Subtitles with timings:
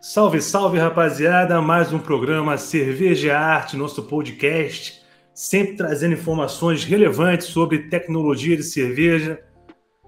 [0.00, 1.60] Salve, salve, rapaziada!
[1.60, 5.02] Mais um programa Cerveja Arte, nosso podcast,
[5.34, 9.42] sempre trazendo informações relevantes sobre tecnologia de cerveja.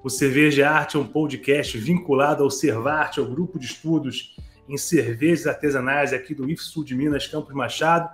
[0.05, 4.37] O Cerveja Arte é um podcast vinculado ao Cervarte, ao grupo de estudos
[4.69, 8.09] em cervejas artesanais aqui do IFSU de Minas, Campos Machado,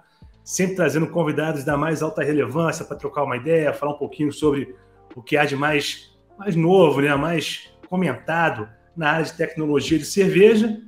[0.44, 4.74] sempre trazendo convidados da mais alta relevância para trocar uma ideia, falar um pouquinho sobre
[5.14, 7.14] o que há de mais, mais novo, né?
[7.16, 10.80] mais comentado na área de tecnologia de cerveja.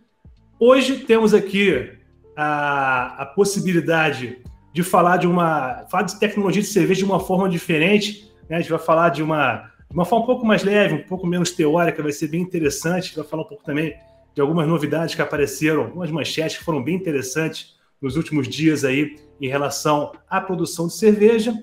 [0.58, 1.92] Hoje temos aqui
[2.34, 4.38] a, a possibilidade
[4.72, 8.32] de falar de uma falar de tecnologia de cerveja de uma forma diferente.
[8.48, 8.56] Né?
[8.56, 11.26] A gente vai falar de uma, de uma forma um pouco mais leve, um pouco
[11.26, 13.14] menos teórica, vai ser bem interessante.
[13.14, 13.94] Vai falar um pouco também
[14.34, 19.16] de algumas novidades que apareceram, algumas manchetes que foram bem interessantes nos últimos dias aí
[19.38, 21.54] em relação à produção de cerveja.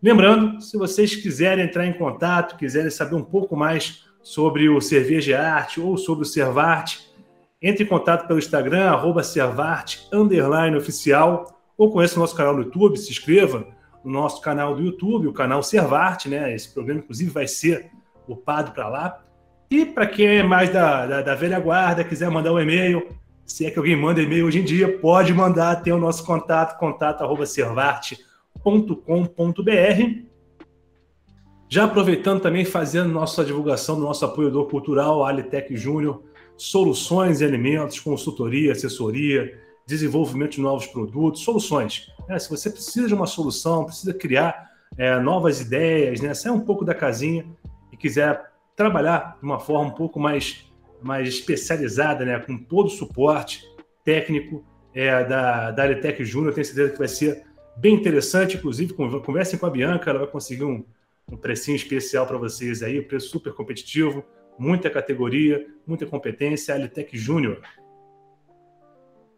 [0.00, 5.40] Lembrando, se vocês quiserem entrar em contato, quiserem saber um pouco mais sobre o Cerveja
[5.40, 7.09] Arte ou sobre o Servarte,
[7.62, 10.08] entre em contato pelo Instagram, arroba Servarte,
[10.76, 13.66] oficial, ou conheça o nosso canal no YouTube, se inscreva
[14.04, 16.54] no nosso canal do YouTube, o canal Servarte, né?
[16.54, 17.90] Esse programa, inclusive, vai ser
[18.26, 19.22] upado para lá.
[19.70, 23.08] E para quem é mais da, da, da, velha guarda, quiser mandar um e-mail,
[23.46, 26.78] se é que alguém manda e-mail hoje em dia, pode mandar, tem o nosso contato,
[26.78, 30.30] contato arroba servarte.com.br.
[31.68, 36.24] Já aproveitando também, fazendo nossa divulgação do nosso apoiador cultural, Alitec Júnior,
[36.60, 42.08] soluções em alimentos, consultoria, assessoria, desenvolvimento de novos produtos, soluções.
[42.28, 46.60] É, se você precisa de uma solução, precisa criar é, novas ideias, né, sair um
[46.60, 47.46] pouco da casinha
[47.90, 50.70] e quiser trabalhar de uma forma um pouco mais,
[51.02, 53.64] mais especializada, né, com todo o suporte
[54.04, 54.62] técnico
[54.94, 57.42] é, da, da Alitec Júnior, tenho certeza que vai ser
[57.76, 58.58] bem interessante.
[58.58, 60.84] Inclusive, conversem com a Bianca, ela vai conseguir um,
[61.30, 64.22] um precinho especial para vocês aí, preço super competitivo,
[64.60, 67.62] muita categoria, muita competência, Alitec Júnior.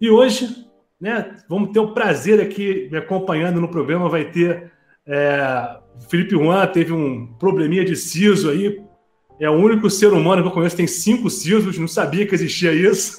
[0.01, 0.67] E hoje,
[1.01, 4.73] né, vamos ter o prazer aqui me acompanhando no programa, vai ter
[5.07, 8.85] é, o Felipe Juan, teve um probleminha de siso aí,
[9.39, 12.35] é o único ser humano que eu conheço que tem cinco sisos, não sabia que
[12.35, 13.17] existia isso.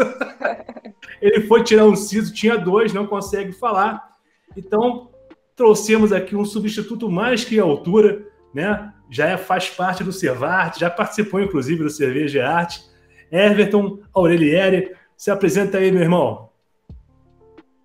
[1.21, 4.01] Ele foi tirar um siso, tinha dois, não consegue falar.
[4.55, 5.09] Então,
[5.55, 8.92] trouxemos aqui um substituto mais que à altura, né?
[9.13, 12.83] Já é, faz parte do Cervarte, já participou inclusive do Cerveja Arte.
[13.31, 16.49] Everton Aurelieri, se apresenta aí, meu irmão.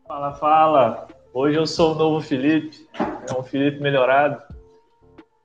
[0.07, 1.09] Fala, fala.
[1.35, 4.43] Hoje eu sou o novo Felipe, é um Felipe melhorado.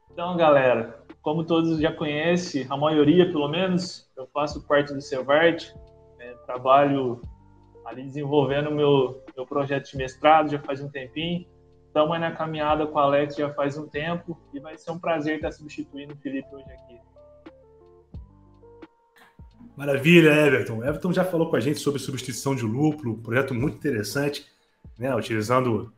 [0.09, 5.75] Então, galera, como todos já conhecem, a maioria pelo menos, eu faço parte do Cervarte,
[6.17, 7.19] né, trabalho
[7.85, 11.45] ali desenvolvendo meu meu projeto de mestrado já faz um tempinho.
[11.93, 15.35] Estamos na caminhada com a Alex já faz um tempo e vai ser um prazer
[15.35, 16.99] estar substituindo o Felipe hoje aqui.
[19.77, 20.83] Maravilha, Everton.
[20.83, 24.47] Everton já falou com a gente sobre substituição de lúpulo, projeto muito interessante,
[24.97, 25.93] né, utilizando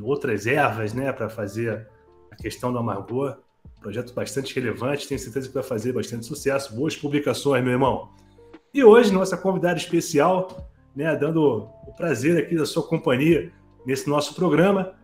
[0.00, 1.86] outras ervas né, para fazer
[2.30, 3.36] a questão do amargor.
[3.82, 6.74] Projeto bastante relevante, tenho certeza que vai fazer bastante sucesso.
[6.74, 8.08] Boas publicações, meu irmão.
[8.72, 13.52] E hoje, nossa convidada especial, né, dando o prazer aqui da sua companhia
[13.84, 14.96] nesse nosso programa,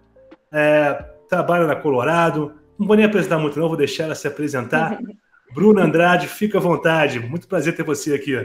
[0.55, 0.95] é,
[1.29, 2.55] trabalha na Colorado.
[2.79, 4.99] Não vou nem apresentar muito, não, vou deixar ela se apresentar.
[5.53, 7.19] Bruna Andrade, fica à vontade.
[7.21, 8.37] Muito prazer ter você aqui.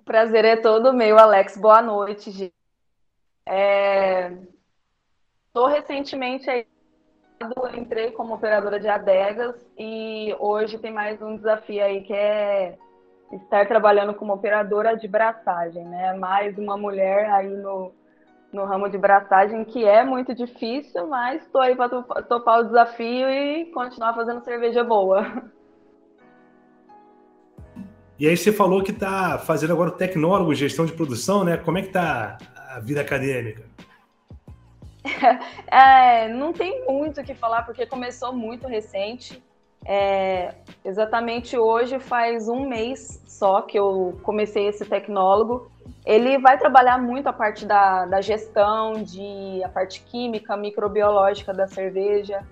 [0.00, 1.56] O prazer é todo meu, Alex.
[1.56, 2.54] Boa noite, gente.
[5.46, 5.72] Estou é...
[5.72, 6.66] recentemente aí,
[7.74, 12.76] entrei como operadora de adegas e hoje tem mais um desafio aí que é
[13.32, 16.14] estar trabalhando como operadora de braçagem, né?
[16.14, 17.92] Mais uma mulher aí no,
[18.52, 21.88] no ramo de braçagem, que é muito difícil, mas estou aí para
[22.22, 25.50] topar o desafio e continuar fazendo cerveja boa.
[28.18, 31.58] E aí você falou que está fazendo agora o tecnólogo, gestão de produção, né?
[31.58, 32.38] Como é que está
[32.70, 33.64] a vida acadêmica?
[35.68, 39.42] É, não tem muito o que falar, porque começou muito recente.
[39.84, 40.54] É,
[40.84, 45.70] exatamente hoje faz um mês só que eu comecei esse tecnólogo
[46.06, 51.66] ele vai trabalhar muito a parte da, da gestão, de a parte química, microbiológica da
[51.66, 52.46] cerveja.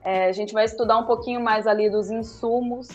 [0.00, 2.88] É, a gente vai estudar um pouquinho mais ali dos insumos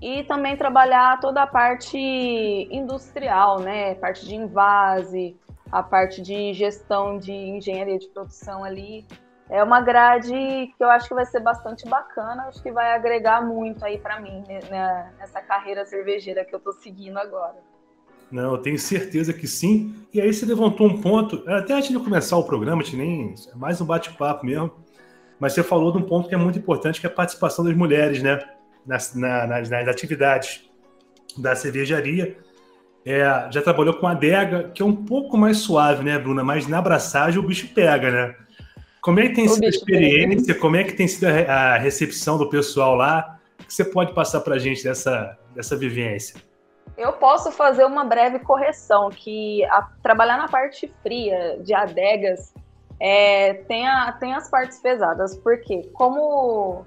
[0.00, 3.96] e também trabalhar toda a parte industrial, né?
[3.96, 5.36] Parte de invase,
[5.72, 9.04] a parte de gestão de engenharia de produção ali.
[9.50, 13.44] É uma grade que eu acho que vai ser bastante bacana, acho que vai agregar
[13.44, 17.56] muito aí para mim né, nessa carreira cervejeira que eu estou seguindo agora.
[18.30, 19.94] Não, eu tenho certeza que sim.
[20.12, 23.80] E aí você levantou um ponto, até antes de começar o programa, nem é mais
[23.80, 24.72] um bate-papo mesmo,
[25.38, 27.76] mas você falou de um ponto que é muito importante, que é a participação das
[27.76, 28.40] mulheres, né,
[28.84, 30.68] nas, na, nas, nas atividades
[31.36, 32.36] da cervejaria.
[33.04, 36.42] é, já trabalhou com adega, que é um pouco mais suave, né, Bruna?
[36.42, 38.34] Mas na abraçagem o bicho pega, né?
[39.00, 40.46] Como é que tem o sido a experiência?
[40.46, 40.58] Pega.
[40.58, 43.38] Como é que tem sido a recepção do pessoal lá?
[43.60, 46.40] O que você pode passar para a gente dessa, dessa vivência?
[46.96, 52.54] Eu posso fazer uma breve correção, que a, trabalhar na parte fria de adegas
[52.98, 56.86] é, tem, a, tem as partes pesadas, porque como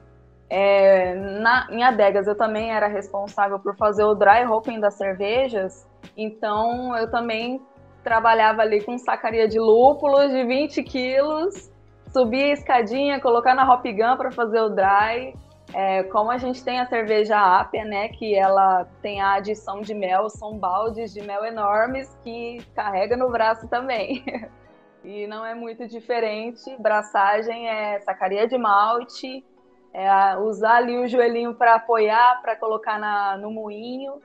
[0.50, 5.88] é, na, em adegas eu também era responsável por fazer o dry hopping das cervejas,
[6.18, 7.62] então eu também
[8.04, 11.72] trabalhava ali com sacaria de lúpulos de 20 quilos,
[12.12, 15.36] subia a escadinha, colocar na hop gun para fazer o dry.
[15.74, 19.94] É, como a gente tem a cerveja Apia, né, que ela tem a adição de
[19.94, 24.24] mel, são baldes de mel enormes que carrega no braço também.
[25.04, 26.76] e não é muito diferente.
[26.80, 29.46] Braçagem é sacaria de malte,
[29.94, 34.22] é usar ali o joelhinho para apoiar, para colocar na, no moinho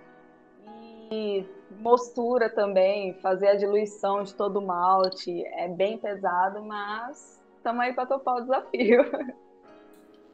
[1.10, 1.46] e
[1.78, 5.44] mostura também, fazer a diluição de todo o malte.
[5.46, 9.04] É bem pesado, mas estamos aí para topar o desafio.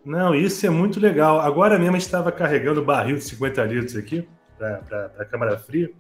[0.04, 1.40] Não, isso é muito legal.
[1.40, 4.26] Agora mesmo a gente estava carregando barril de 50 litros aqui
[4.56, 5.90] para a câmara fria.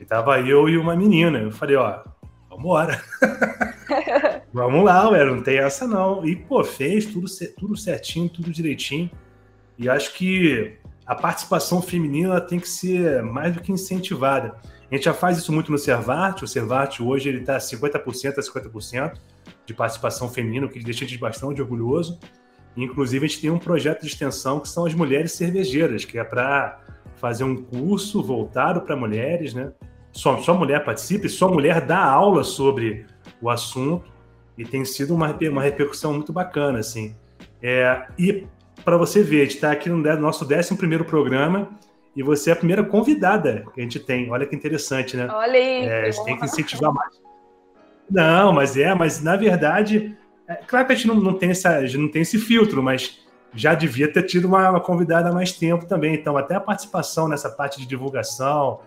[0.00, 1.38] E tava eu e uma menina.
[1.38, 2.02] Eu falei, ó,
[2.48, 3.00] vambora.
[4.52, 6.24] Vamos lá, ué, não tem essa não.
[6.24, 7.26] E, pô, fez tudo,
[7.58, 9.10] tudo certinho, tudo direitinho.
[9.76, 14.56] E acho que a participação feminina tem que ser mais do que incentivada.
[14.90, 16.44] A gente já faz isso muito no Servate.
[16.44, 19.18] O Servate hoje ele está 50% a 50%
[19.66, 22.18] de participação feminina, o que deixa a gente bastante orgulhoso.
[22.84, 26.24] Inclusive, a gente tem um projeto de extensão que são as mulheres cervejeiras, que é
[26.24, 26.80] para
[27.16, 29.72] fazer um curso voltado para mulheres, né?
[30.12, 33.04] Só, só mulher participa e só mulher dá aula sobre
[33.42, 34.10] o assunto
[34.56, 37.14] e tem sido uma, uma repercussão muito bacana, assim.
[37.62, 38.46] É, e
[38.84, 41.68] para você ver, a gente está aqui no nosso 11 programa
[42.14, 44.30] e você é a primeira convidada que a gente tem.
[44.30, 45.28] Olha que interessante, né?
[45.30, 45.84] Olha aí.
[45.84, 47.20] É, a gente tem que incentivar mais.
[48.10, 50.16] Não, mas é, mas na verdade
[50.48, 53.20] é, claro que a gente não, não, tem essa, não tem esse filtro, mas
[53.54, 56.14] já devia ter tido uma, uma, convidada há mais tempo também.
[56.14, 58.80] Então, até a participação nessa parte de divulgação,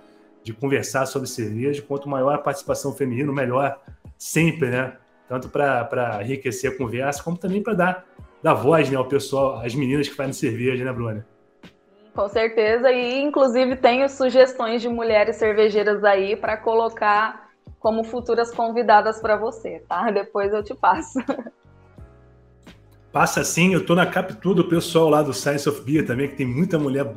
[0.43, 3.79] de conversar sobre cerveja, quanto maior a participação feminina, melhor
[4.17, 4.97] sempre, né?
[5.27, 8.05] Tanto para enriquecer a conversa, como também para dar,
[8.41, 11.25] dar voz né, ao pessoal, às meninas que fazem cerveja, né, Bruna?
[12.13, 17.50] Com certeza, e inclusive tenho sugestões de mulheres cervejeiras aí para colocar
[17.81, 20.09] como futuras convidadas para você, tá?
[20.11, 21.19] Depois eu te passo.
[23.11, 26.37] Passa sim, eu tô na captura do pessoal lá do Science of Beer também, que
[26.37, 27.13] tem muita mulher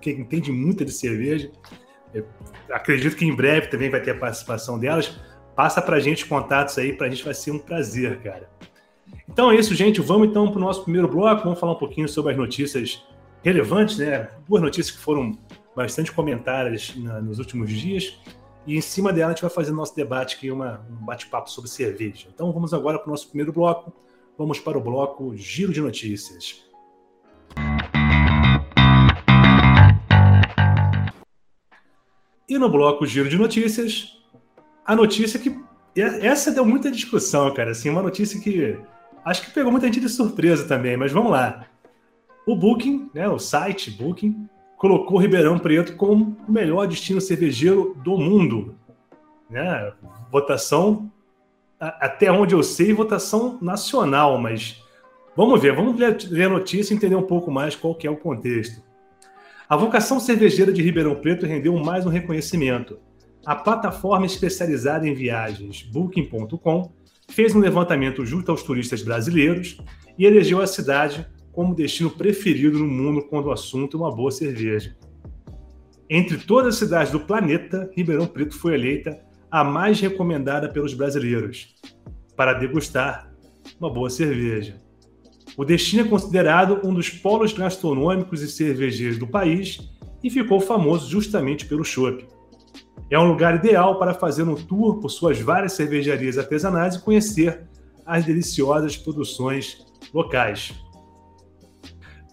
[0.00, 1.50] que entende muito de cerveja.
[2.14, 2.24] Eu
[2.70, 5.18] acredito que em breve também vai ter a participação delas.
[5.56, 8.48] Passa pra gente contatos aí, pra gente vai ser um prazer, cara.
[9.28, 10.00] Então é isso, gente.
[10.00, 11.42] Vamos então para o nosso primeiro bloco.
[11.42, 13.04] Vamos falar um pouquinho sobre as notícias
[13.42, 14.28] relevantes, né?
[14.48, 15.32] Duas notícias que foram
[15.74, 18.18] bastante comentadas na, nos últimos dias.
[18.66, 21.70] E em cima dela a gente vai fazer nosso debate aqui, uma, um bate-papo sobre
[21.70, 22.26] cerveja.
[22.34, 23.92] Então vamos agora para o nosso primeiro bloco.
[24.36, 26.66] Vamos para o bloco Giro de Notícias.
[32.48, 34.18] E no bloco Giro de Notícias,
[34.84, 35.64] a notícia que.
[35.94, 37.70] Essa deu muita discussão, cara.
[37.70, 38.78] Assim, uma notícia que
[39.24, 41.66] acho que pegou muita gente de surpresa também, mas vamos lá.
[42.46, 48.16] O Booking, né, o site Booking, colocou Ribeirão Preto como o melhor destino cervejeiro do
[48.16, 48.74] mundo.
[49.50, 49.92] Né?
[50.30, 51.10] Votação,
[51.78, 54.82] até onde eu sei, votação nacional, mas
[55.36, 58.10] vamos ver, vamos ler, ler a notícia e entender um pouco mais qual que é
[58.10, 58.84] o contexto.
[59.68, 62.98] A vocação cervejeira de Ribeirão Preto rendeu mais um reconhecimento.
[63.44, 66.92] A plataforma especializada em viagens Booking.com
[67.28, 69.78] fez um levantamento junto aos turistas brasileiros
[70.16, 74.30] e elegeu a cidade como destino preferido no mundo quando o assunto é uma boa
[74.30, 74.94] cerveja.
[76.08, 79.18] Entre todas as cidades do planeta, Ribeirão Preto foi eleita
[79.50, 81.74] a mais recomendada pelos brasileiros
[82.36, 83.32] para degustar
[83.80, 84.82] uma boa cerveja.
[85.56, 89.78] O destino é considerado um dos polos gastronômicos e cervejeiros do país
[90.22, 92.28] e ficou famoso justamente pelo chopp.
[93.10, 97.66] É um lugar ideal para fazer um tour por suas várias cervejarias artesanais e conhecer
[98.04, 100.85] as deliciosas produções locais.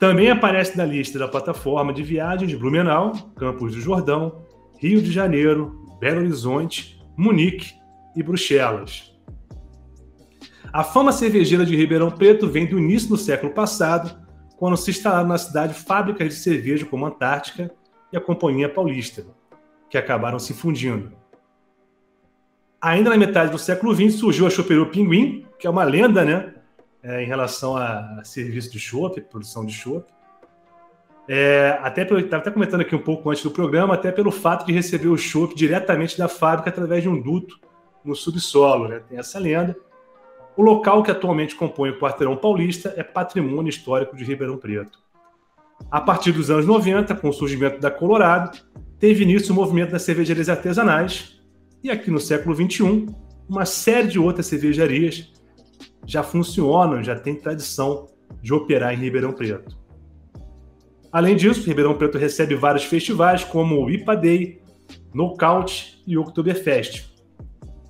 [0.03, 4.43] Também aparece na lista da plataforma de viagens Blumenau, Campos do Jordão,
[4.77, 7.74] Rio de Janeiro, Belo Horizonte, Munique
[8.13, 9.17] e Bruxelas.
[10.74, 14.13] A fama cervejeira de Ribeirão Preto vem do início do século passado,
[14.57, 17.72] quando se instalaram na cidade fábricas de cerveja como a Antártica
[18.12, 19.25] e a Companhia Paulista,
[19.89, 21.13] que acabaram se fundindo.
[22.81, 26.55] Ainda na metade do século XX surgiu a Choperu Pinguim, que é uma lenda, né?
[27.03, 30.12] É, em relação a, serviço de chopp, produção de chopp.
[31.27, 34.65] É, até pelo, estava até comentando aqui um pouco antes do programa, até pelo fato
[34.65, 37.60] de receber o chopp diretamente da fábrica através de um duto
[38.03, 39.01] no subsolo, né?
[39.07, 39.75] Tem essa lenda.
[40.55, 45.00] O local que atualmente compõe o Quarteirão Paulista é patrimônio histórico de Ribeirão Preto.
[45.89, 48.57] A partir dos anos 90, com o surgimento da Colorado,
[49.00, 51.41] teve início o movimento das cervejarias artesanais,
[51.83, 53.07] e aqui no século XXI,
[53.50, 55.33] uma série de outras cervejarias
[56.05, 58.07] já funcionam, já têm tradição
[58.41, 59.77] de operar em Ribeirão Preto.
[61.12, 64.62] Além disso, Ribeirão Preto recebe vários festivais como o IPA Day,
[65.13, 67.13] Knockout e Oktoberfest.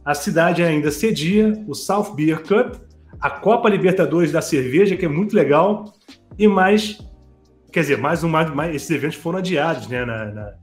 [0.03, 2.75] A cidade ainda cedia o South Beer Cup,
[3.21, 5.93] a Copa Libertadores da Cerveja, que é muito legal,
[6.37, 6.99] e mais,
[7.71, 10.53] quer dizer, mais um, mais, esses eventos foram adiados né, na, na,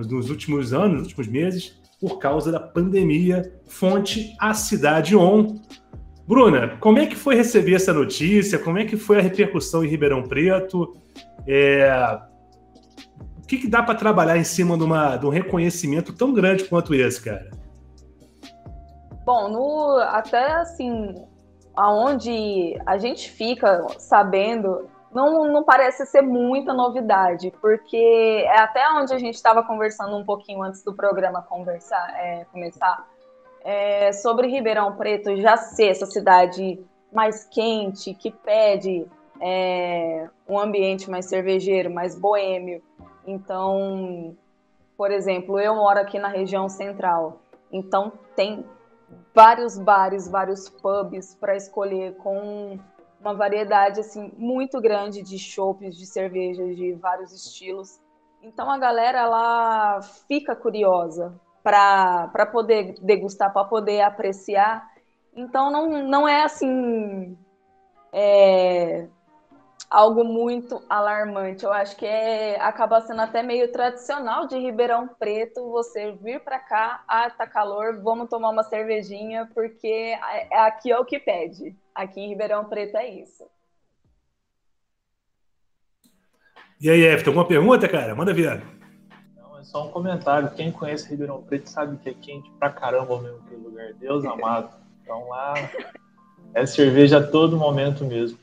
[0.00, 3.54] nos últimos anos, nos últimos meses, por causa da pandemia.
[3.66, 5.60] Fonte a Cidade On.
[6.26, 8.58] Bruna, como é que foi receber essa notícia?
[8.58, 10.96] Como é que foi a repercussão em Ribeirão Preto?
[11.46, 12.18] É...
[13.38, 16.64] O que, que dá para trabalhar em cima de, uma, de um reconhecimento tão grande
[16.64, 17.50] quanto esse, cara?
[19.24, 21.14] Bom, no, até assim,
[21.76, 29.12] aonde a gente fica sabendo, não, não parece ser muita novidade, porque é até onde
[29.14, 33.06] a gente estava conversando um pouquinho antes do programa conversar, é, começar,
[33.64, 36.78] é, sobre Ribeirão Preto já ser essa cidade
[37.10, 39.06] mais quente, que pede
[39.40, 42.82] é, um ambiente mais cervejeiro, mais boêmio.
[43.26, 44.36] Então,
[44.96, 47.40] por exemplo, eu moro aqui na região central,
[47.72, 48.64] então tem
[49.34, 52.78] vários bares, vários pubs para escolher com
[53.18, 57.98] uma variedade assim muito grande de chopes, de cervejas de vários estilos.
[58.42, 64.86] Então a galera ela fica curiosa para poder degustar, para poder apreciar.
[65.34, 67.36] Então não, não é assim
[68.12, 69.06] é,
[69.88, 71.64] algo muito alarmante.
[71.64, 76.58] Eu acho que é, acaba sendo até meio tradicional de Ribeirão Preto você vir para
[76.58, 81.18] cá, ah, tá calor, vamos tomar uma cervejinha, porque é, é, aqui é o que
[81.18, 81.74] pede.
[81.94, 83.44] Aqui em Ribeirão Preto é isso.
[86.78, 88.14] E aí, Everton, alguma pergunta, cara?
[88.14, 88.62] Manda ver.
[89.64, 90.50] Só um comentário.
[90.50, 93.92] Quem conhece Ribeirão Preto sabe que é quente pra caramba mesmo aquele lugar.
[93.94, 94.68] Deus amado.
[95.02, 95.54] Então lá
[96.54, 98.38] é cerveja a todo momento mesmo.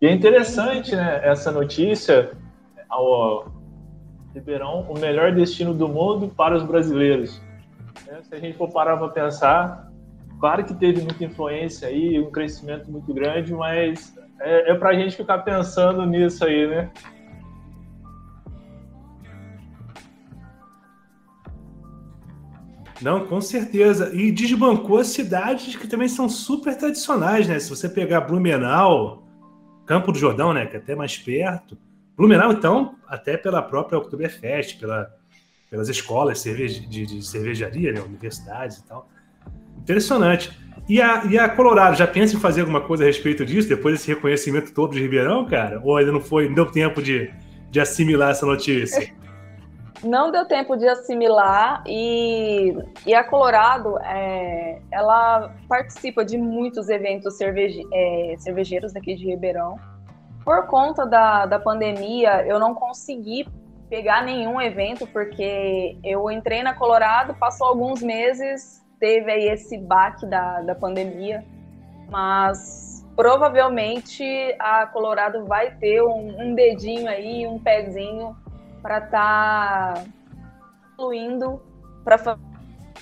[0.00, 2.32] E é interessante, né, essa notícia,
[2.88, 3.46] ao
[4.34, 7.40] Ribeirão, o melhor destino do mundo para os brasileiros.
[8.06, 9.90] Né, se a gente for parar para pensar,
[10.40, 14.94] claro que teve muita influência aí, um crescimento muito grande, mas é, é para a
[14.94, 16.90] gente ficar pensando nisso aí, né?
[23.04, 24.10] Não, com certeza.
[24.14, 27.58] E desbancou cidades que também são super tradicionais, né?
[27.58, 29.22] Se você pegar Blumenau,
[29.84, 31.76] Campo do Jordão, né, que é até mais perto.
[32.16, 35.14] Blumenau, então, até pela própria Oktoberfest, pela,
[35.68, 39.06] pelas escolas de, de cervejaria, né, universidades e tal.
[39.76, 40.58] Impressionante.
[40.88, 43.96] E a, e a Colorado já pensa em fazer alguma coisa a respeito disso, depois
[43.96, 45.78] desse reconhecimento todo de Ribeirão, cara?
[45.84, 47.30] Ou ainda não foi, não deu tempo de,
[47.70, 49.12] de assimilar essa notícia?
[50.04, 57.36] não deu tempo de assimilar e, e a Colorado é, ela participa de muitos eventos
[57.36, 59.76] cerveje, é, cervejeiros aqui de Ribeirão.
[60.44, 63.48] Por conta da, da pandemia, eu não consegui
[63.88, 70.26] pegar nenhum evento porque eu entrei na Colorado, passou alguns meses, teve aí esse baque
[70.26, 71.44] da, da pandemia,
[72.10, 74.24] mas provavelmente
[74.58, 78.36] a Colorado vai ter um, um dedinho aí, um pezinho
[78.84, 80.04] para estar tá
[80.94, 81.58] fluindo
[82.04, 82.38] para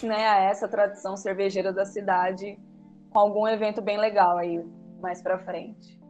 [0.00, 2.56] né, a essa tradição cervejeira da cidade
[3.10, 4.64] com algum evento bem legal aí
[5.00, 6.00] mais para frente.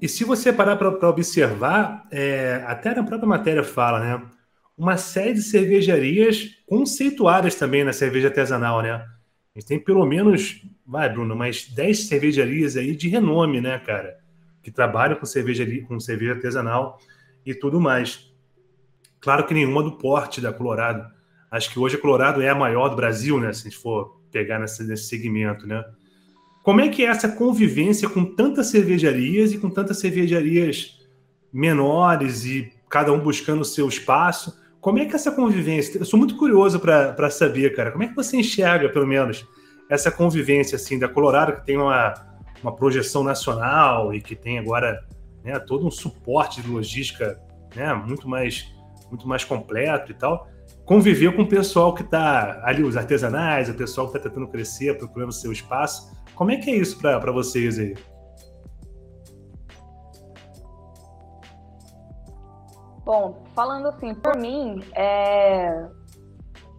[0.00, 4.22] E se você parar para observar, é, até na própria matéria fala, né?
[4.78, 8.92] Uma série de cervejarias conceituadas também na cerveja artesanal, né?
[8.92, 14.18] A gente tem pelo menos, vai, Bruno, mais 10 cervejarias aí de renome, né, cara?
[14.62, 17.00] Que trabalham com cervejaria, com cerveja artesanal
[17.44, 18.32] e tudo mais.
[19.20, 21.10] Claro que nenhuma do porte da Colorado.
[21.50, 23.52] Acho que hoje a Colorado é a maior do Brasil, né?
[23.52, 25.84] Se a gente for pegar nesse, nesse segmento, né?
[26.62, 30.98] Como é que é essa convivência com tantas cervejarias e com tantas cervejarias
[31.52, 34.58] menores e cada um buscando o seu espaço?
[34.80, 35.98] Como é que é essa convivência?
[35.98, 37.92] Eu sou muito curioso para saber, cara.
[37.92, 39.46] Como é que você enxerga, pelo menos,
[39.88, 42.14] essa convivência assim da Colorado, que tem uma,
[42.62, 45.02] uma projeção nacional e que tem agora
[45.44, 47.38] né, todo um suporte de logística
[47.76, 48.72] né, muito, mais,
[49.10, 50.48] muito mais completo e tal,
[50.84, 54.96] conviver com o pessoal que está ali, os artesanais, o pessoal que está tentando crescer,
[54.96, 56.10] procurando seu espaço.
[56.34, 57.94] Como é que é isso para vocês aí?
[63.04, 65.86] Bom, falando assim, por mim, é...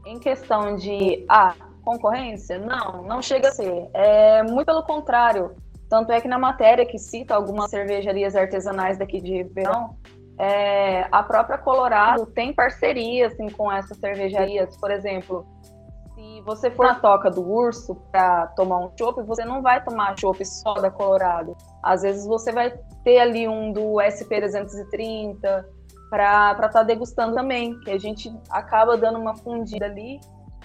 [0.08, 1.54] em questão de ah,
[1.84, 3.90] concorrência, não, não chega a ser.
[3.94, 5.56] É muito pelo contrário.
[5.90, 9.98] Tanto é que na matéria que cita algumas cervejarias artesanais daqui de Ribeirão,
[10.38, 14.76] é, a própria Colorado tem parceria assim, com essas cervejarias.
[14.78, 15.46] Por exemplo,
[16.16, 20.18] se você for na toca do urso para tomar um chopp, você não vai tomar
[20.20, 21.56] chopp só da Colorado.
[21.84, 22.74] Às vezes você vai
[23.04, 25.66] ter ali um do SP330,
[26.10, 30.20] para estar tá degustando também, que a gente acaba dando uma fundida ali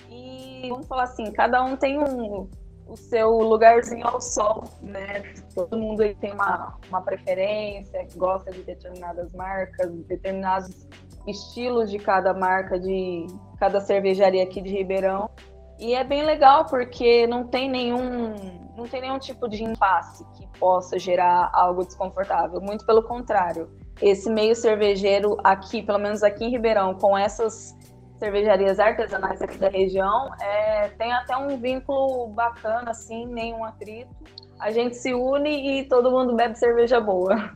[0.08, 2.48] e vamos falar assim, cada um tem um,
[2.90, 5.22] o seu lugarzinho ao sol, né?
[5.54, 10.88] Todo mundo aí tem uma, uma preferência, gosta de determinadas marcas, determinados
[11.26, 13.26] estilos de cada marca, de
[13.58, 15.30] cada cervejaria aqui de Ribeirão.
[15.78, 18.34] E é bem legal porque não tem nenhum,
[18.76, 22.60] não tem nenhum tipo de impasse que possa gerar algo desconfortável.
[22.60, 23.70] Muito pelo contrário
[24.02, 27.76] esse meio cervejeiro aqui, pelo menos aqui em Ribeirão, com essas
[28.20, 34.14] cervejarias artesanais aqui da região, é, tem até um vínculo bacana, assim, nenhum atrito.
[34.60, 37.50] A gente se une e todo mundo bebe cerveja boa.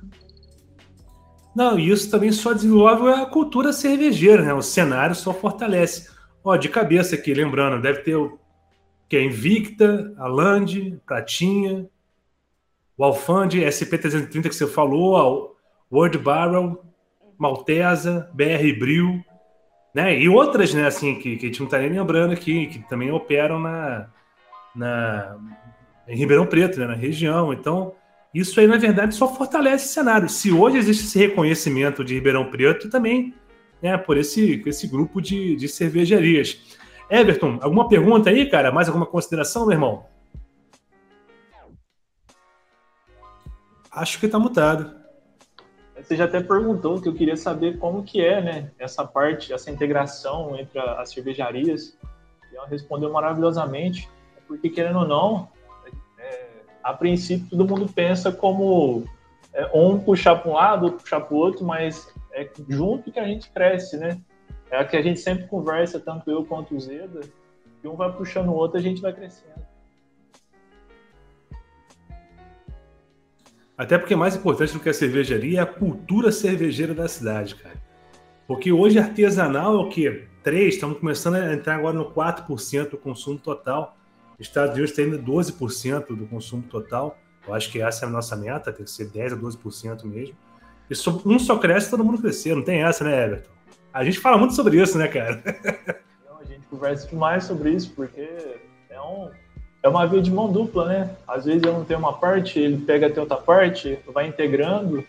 [1.54, 4.54] Não, isso também só desenvolve a cultura cervejeira, né?
[4.54, 6.10] O cenário só fortalece.
[6.42, 8.38] Ó, de cabeça aqui, lembrando, deve ter o
[9.08, 11.86] que é Invicta, a Land, Pratinha,
[12.96, 15.54] o Alfand, SP330 que você falou,
[15.92, 16.82] World Barrel,
[17.38, 19.22] Maltesa, BR Bril,
[19.94, 20.18] né?
[20.18, 23.12] E outras, né, assim, que, que a gente não está nem lembrando aqui, que também
[23.12, 24.08] operam na,
[24.74, 25.36] na,
[26.08, 27.52] em Ribeirão Preto, né, na região.
[27.52, 27.94] Então,
[28.34, 30.28] isso aí, na verdade, só fortalece o cenário.
[30.28, 33.32] Se hoje existe esse reconhecimento de Ribeirão Preto, também
[33.80, 36.60] né, por esse, esse grupo de, de cervejarias.
[37.08, 38.72] Everton, alguma pergunta aí, cara?
[38.72, 40.06] Mais alguma consideração, meu irmão?
[43.92, 45.03] Acho que está mutado.
[46.04, 49.70] Você já até perguntou que eu queria saber como que é, né, essa parte, essa
[49.70, 51.96] integração entre as cervejarias.
[52.52, 54.08] E ela respondeu maravilhosamente,
[54.46, 55.48] porque querendo ou não,
[56.18, 56.46] é,
[56.82, 59.04] a princípio todo mundo pensa como
[59.54, 63.18] é, um puxar para um lado, outro puxar para o outro, mas é junto que
[63.18, 64.20] a gente cresce, né?
[64.70, 67.20] É a que a gente sempre conversa, tanto eu quanto o Zeda,
[67.82, 69.73] e um vai puxando o outro, a gente vai crescendo.
[73.76, 77.74] Até porque mais importante do que a cervejaria é a cultura cervejeira da cidade, cara.
[78.46, 80.28] Porque hoje artesanal é o quê?
[80.42, 83.96] 3, estamos começando a entrar agora no 4% do consumo total.
[84.38, 87.18] Estados Unidos tem ainda 12% do consumo total.
[87.46, 90.36] Eu acho que essa é a nossa meta, tem que ser 10 a 12% mesmo.
[90.88, 93.50] E só, um só cresce todo mundo crescer, não tem essa, né, Everton?
[93.92, 95.42] A gente fala muito sobre isso, né, cara?
[96.28, 98.28] Não, a gente conversa demais sobre isso, porque
[98.90, 99.30] é um,
[99.84, 101.10] é uma via de mão dupla, né?
[101.28, 105.04] Às vezes eu não tenho uma parte, ele pega até outra parte, vai integrando,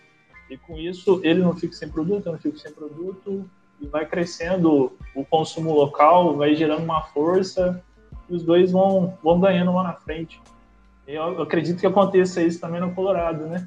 [0.50, 3.48] e com isso ele não fica sem produto, eu não fico sem produto,
[3.80, 7.82] e vai crescendo o consumo local, vai gerando uma força,
[8.28, 10.38] e os dois vão, vão ganhando lá na frente.
[11.08, 13.66] Eu acredito que aconteça isso também no Colorado, né?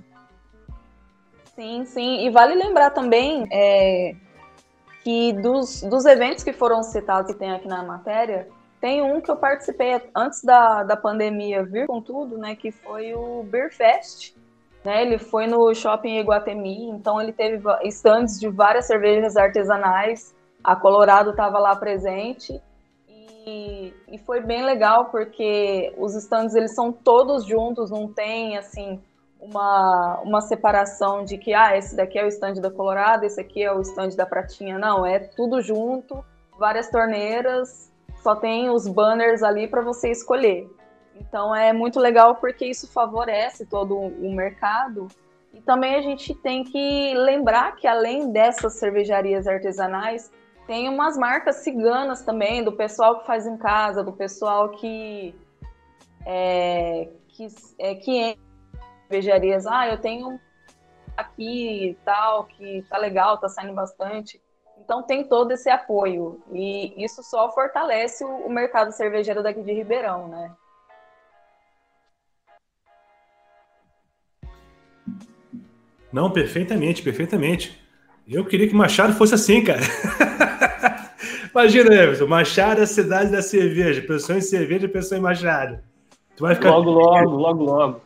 [1.55, 2.23] Sim, sim.
[2.23, 4.15] E vale lembrar também é,
[5.03, 8.47] que dos, dos eventos que foram citados que tem aqui na matéria,
[8.79, 12.55] tem um que eu participei antes da, da pandemia vir com tudo, né?
[12.55, 14.33] Que foi o Beer Fest.
[14.81, 20.33] Né, ele foi no shopping Iguatemi, então ele teve stands de várias cervejas artesanais.
[20.63, 22.61] A Colorado estava lá presente
[23.45, 29.01] e, e, foi bem legal porque os stands eles são todos juntos, não tem assim
[29.39, 33.61] uma, uma separação de que ah esse daqui é o stand da Colorado, esse aqui
[33.61, 34.79] é o stand da Pratinha.
[34.79, 36.23] Não, é tudo junto,
[36.57, 37.89] várias torneiras
[38.21, 40.69] só tem os banners ali para você escolher.
[41.15, 45.07] Então é muito legal porque isso favorece todo o mercado.
[45.53, 50.31] E também a gente tem que lembrar que além dessas cervejarias artesanais,
[50.67, 55.35] tem umas marcas ciganas também, do pessoal que faz em casa, do pessoal que
[56.25, 57.47] é, que,
[57.79, 58.37] é, que
[59.07, 59.65] cervejarias.
[59.65, 60.39] Ah, eu tenho
[61.17, 64.39] aqui e tal, que tá legal, tá saindo bastante.
[64.89, 70.27] Então tem todo esse apoio e isso só fortalece o, mercado cervejeiro daqui de Ribeirão,
[70.27, 70.51] né?
[76.11, 77.79] Não, perfeitamente, perfeitamente.
[78.27, 79.81] Eu queria que Machado fosse assim, cara.
[81.53, 84.01] Imagina, Everson, Machado é a cidade da cerveja.
[84.01, 85.83] Pessoa em cerveja, pessoa em Machado.
[86.35, 86.71] Tu vai ficar...
[86.71, 88.01] Logo, logo, logo, logo.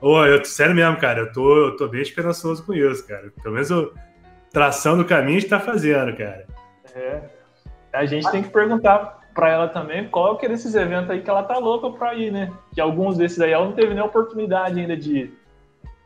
[0.00, 3.32] Ô, eu, sério mesmo, cara, eu tô, eu tô bem esperançoso com isso, cara.
[3.42, 3.92] Pelo menos eu,
[4.52, 6.46] traçando o caminho está fazendo, cara.
[6.94, 7.22] É.
[7.92, 11.30] A gente tem que perguntar para ela também qual que é desses eventos aí que
[11.30, 12.52] ela tá louca para ir, né?
[12.74, 15.40] Que alguns desses aí ela não teve nem oportunidade ainda de ir.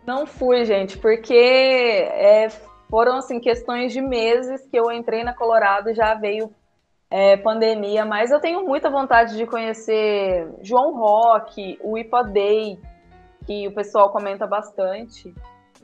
[0.07, 2.49] Não fui, gente, porque é,
[2.91, 6.53] foram assim questões de meses que eu entrei na Colorado já veio
[7.11, 12.79] é, pandemia, mas eu tenho muita vontade de conhecer João Rock, o IPA Day,
[13.47, 15.35] que o pessoal comenta bastante,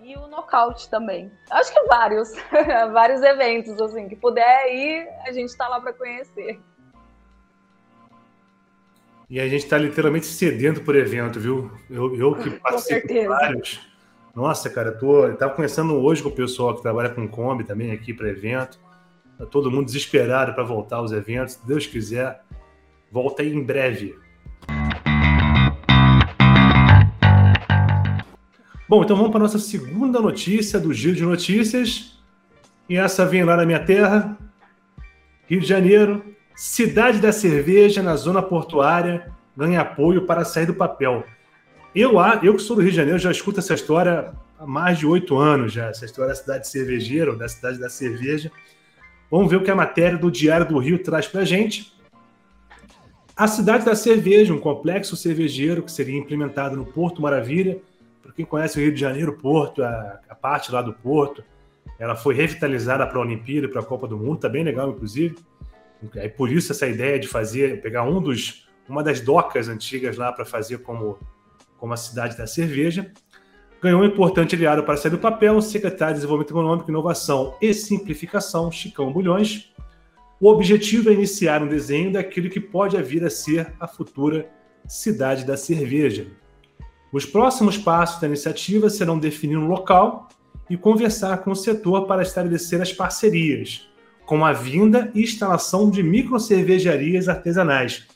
[0.02, 1.30] e o Nocaute também.
[1.50, 2.32] Acho que vários,
[2.92, 6.60] vários eventos assim que puder ir, a gente está lá para conhecer.
[9.28, 11.70] E a gente está literalmente sedento por evento, viu?
[11.88, 13.90] Eu, eu que participo vários
[14.34, 17.90] nossa, cara, tô, eu tava conversando hoje com o pessoal que trabalha com Kombi também
[17.90, 18.78] aqui para evento.
[19.36, 21.54] Tá todo mundo desesperado para voltar aos eventos.
[21.54, 22.40] Se Deus quiser,
[23.10, 24.16] volta aí em breve.
[28.90, 32.20] Bom, então vamos para nossa segunda notícia do Giro de Notícias.
[32.88, 34.36] E essa vem lá na minha terra,
[35.46, 36.24] Rio de Janeiro.
[36.56, 41.24] Cidade da cerveja na zona portuária ganha apoio para sair do papel.
[41.94, 45.06] Eu, eu que sou do Rio de Janeiro, já escuto essa história há mais de
[45.06, 48.50] oito anos já, essa história da cidade cervejeira, ou da cidade da cerveja.
[49.30, 51.96] Vamos ver o que a matéria do Diário do Rio traz para a gente.
[53.36, 57.80] A cidade da cerveja, um complexo cervejeiro que seria implementado no Porto Maravilha.
[58.40, 61.44] Quem conhece o Rio de Janeiro, Porto, a, a parte lá do Porto,
[61.98, 65.36] ela foi revitalizada para a Olimpíada, para a Copa do Mundo, tá bem legal, inclusive.
[66.16, 70.32] Aí por isso essa ideia de fazer, pegar um dos, uma das docas antigas lá
[70.32, 71.18] para fazer como
[71.76, 73.10] como a cidade da cerveja,
[73.80, 77.72] ganhou um importante aliado para sair do papel, o secretário de Desenvolvimento Econômico, Inovação e
[77.72, 79.72] Simplificação, Chicão Bulhões.
[80.38, 84.50] O objetivo é iniciar um desenho daquilo que pode vir a ser a futura
[84.86, 86.26] cidade da cerveja.
[87.12, 90.28] Os próximos passos da iniciativa serão definir um local
[90.68, 93.88] e conversar com o setor para estabelecer as parcerias,
[94.24, 98.06] com a vinda e instalação de microcervejarias artesanais,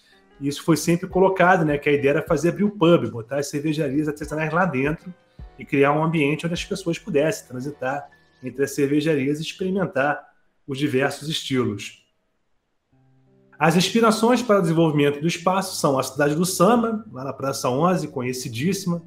[0.41, 1.79] isso foi sempre colocado, né?
[1.79, 5.13] Que a ideia era fazer abrir o pub, botar as cervejarias artesanais lá dentro
[5.59, 8.09] e criar um ambiente onde as pessoas pudessem transitar
[8.43, 10.21] entre as cervejarias e experimentar
[10.67, 12.04] os diversos estilos.
[13.65, 17.71] As inspirações para o desenvolvimento do espaço são a cidade do samba, lá na Praça
[17.71, 19.03] 11, conhecidíssima,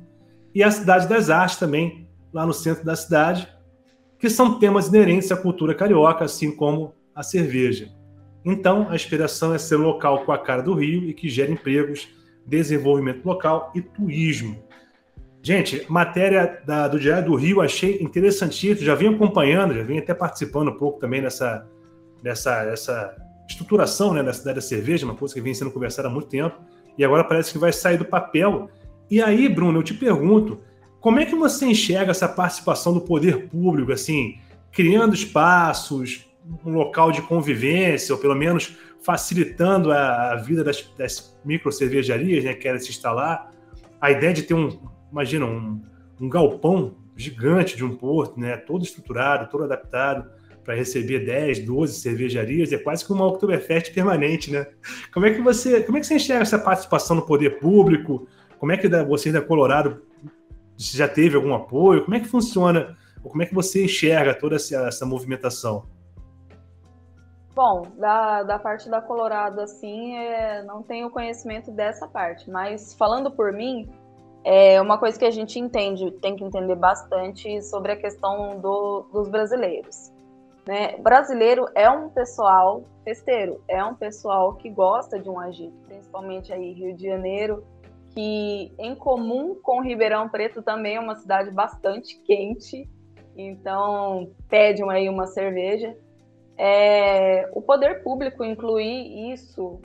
[0.51, 3.47] e a cidade das artes também, lá no centro da cidade,
[4.17, 7.89] que são temas inerentes à cultura carioca, assim como a cerveja.
[8.43, 12.09] Então, a inspiração é ser local com a cara do Rio e que gera empregos,
[12.43, 14.57] desenvolvimento local e turismo.
[15.39, 20.15] Gente, matéria da, do Diário do Rio achei interessantíssimo, já vim acompanhando, já vim até
[20.15, 21.67] participando um pouco também nessa,
[22.23, 26.12] nessa, nessa estruturação né, da cidade da cerveja, uma coisa que vem sendo conversada há
[26.12, 26.57] muito tempo,
[26.97, 28.69] e agora parece que vai sair do papel.
[29.10, 30.60] E aí, Bruno, eu te pergunto,
[30.99, 34.38] como é que você enxerga essa participação do poder público, assim,
[34.71, 36.25] criando espaços,
[36.65, 42.43] um local de convivência, ou pelo menos facilitando a, a vida das, das micro cervejarias,
[42.43, 43.51] né, que querem se instalar.
[44.01, 44.77] A ideia de ter um,
[45.12, 45.81] imagina, um,
[46.19, 50.29] um galpão gigante de um porto, né, todo estruturado, todo adaptado
[50.67, 54.67] para receber 10, 12 cervejarias, é quase que uma Oktoberfest permanente, né?
[55.13, 58.27] Como é que você, como é que você enxerga essa participação no poder público?
[58.60, 60.03] Como é que você da Colorado
[60.75, 62.03] já teve algum apoio?
[62.03, 62.97] Como é que funciona?
[63.23, 65.86] Como é que você enxerga toda essa, essa movimentação?
[67.56, 73.32] Bom, da, da parte da Colorado, assim, é, não tenho conhecimento dessa parte, mas falando
[73.32, 73.89] por mim,
[74.43, 79.08] é uma coisa que a gente entende, tem que entender bastante sobre a questão do,
[79.13, 80.16] dos brasileiros.
[80.67, 80.97] Né?
[80.97, 86.73] Brasileiro é um pessoal festeiro, é um pessoal que gosta de um agito, principalmente aí
[86.73, 87.63] Rio de Janeiro,
[88.13, 92.86] que em comum com Ribeirão Preto também é uma cidade bastante quente,
[93.38, 95.95] então pedem aí uma cerveja.
[96.58, 99.80] É, o poder público incluir isso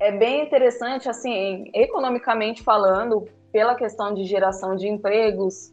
[0.00, 5.72] é bem interessante, assim, economicamente falando, pela questão de geração de empregos,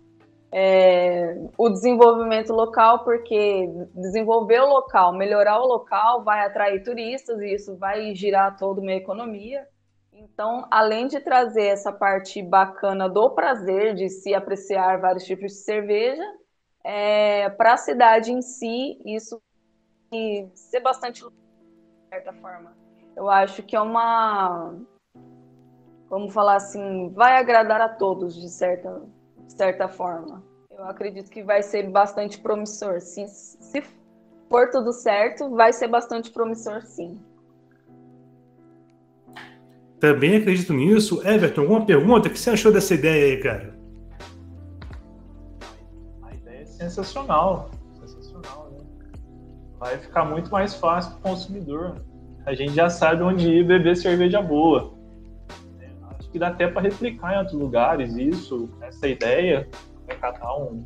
[0.51, 7.53] é, o desenvolvimento local, porque desenvolver o local, melhorar o local, vai atrair turistas e
[7.53, 9.67] isso vai girar toda uma economia.
[10.13, 15.59] Então, além de trazer essa parte bacana do prazer de se apreciar vários tipos de
[15.59, 16.23] cerveja,
[16.83, 19.41] é, para a cidade em si, isso
[20.11, 21.29] e ser bastante de
[22.09, 22.75] certa forma.
[23.15, 24.73] Eu acho que é uma
[26.09, 29.01] vamos falar assim, vai agradar a todos de certa
[29.47, 30.43] de certa forma.
[30.69, 33.01] Eu acredito que vai ser bastante promissor.
[33.01, 33.83] Se, se
[34.49, 37.19] for tudo certo, vai ser bastante promissor, sim.
[39.99, 41.27] Também acredito nisso.
[41.27, 42.27] Everton, alguma pergunta?
[42.27, 43.75] O que você achou dessa ideia aí, cara?
[46.21, 47.71] A ideia é sensacional
[49.79, 52.01] vai ficar muito mais fácil para o consumidor.
[52.45, 54.96] A gente já sabe onde ir beber cerveja boa.
[56.37, 59.67] Que dá até para replicar em outros lugares isso, essa ideia,
[60.07, 60.85] né, catar um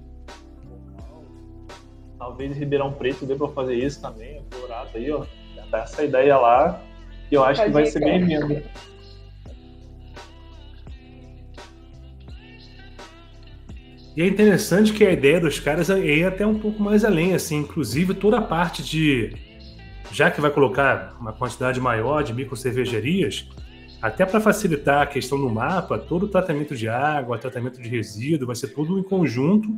[2.17, 5.25] Talvez Ribeirão Preto dê para fazer isso também, Colorado aí, ó.
[5.53, 6.81] Já tá essa ideia lá,
[7.27, 8.63] que eu acho que vai ser bem-vindo.
[14.15, 17.33] E é interessante que a ideia dos caras é ir até um pouco mais além,
[17.33, 19.35] assim, inclusive toda a parte de.
[20.13, 23.49] Já que vai colocar uma quantidade maior de micro cervejarias,
[24.01, 28.47] até para facilitar a questão do mapa, todo o tratamento de água, tratamento de resíduo,
[28.47, 29.77] vai ser tudo em conjunto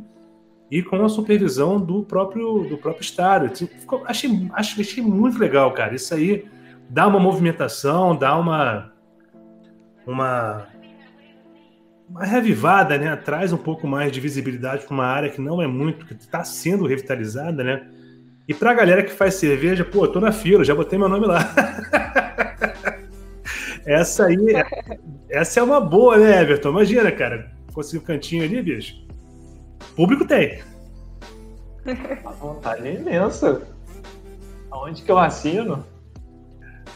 [0.70, 3.54] e com a supervisão do próprio, do próprio estado.
[3.54, 5.94] Ficou, achei, achei muito legal, cara.
[5.94, 6.46] Isso aí
[6.88, 8.92] dá uma movimentação, dá uma.
[10.06, 10.68] uma
[12.08, 13.16] uma revivada, né?
[13.16, 16.44] Traz um pouco mais de visibilidade para uma área que não é muito, que está
[16.44, 17.88] sendo revitalizada, né?
[18.46, 21.26] E para a galera que faz cerveja, pô, tô na fila, já botei meu nome
[21.26, 21.40] lá.
[23.86, 24.38] essa aí,
[25.28, 26.70] essa é uma boa, né, Everton?
[26.70, 29.04] Imagina, cara, conseguir um cantinho ali, bicho.
[29.96, 30.62] Público tem.
[32.24, 33.62] A vontade é imensa.
[34.70, 35.84] Aonde que eu assino?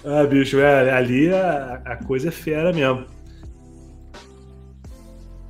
[0.05, 3.05] Ah, bicho, é, ali a, a coisa é fera mesmo.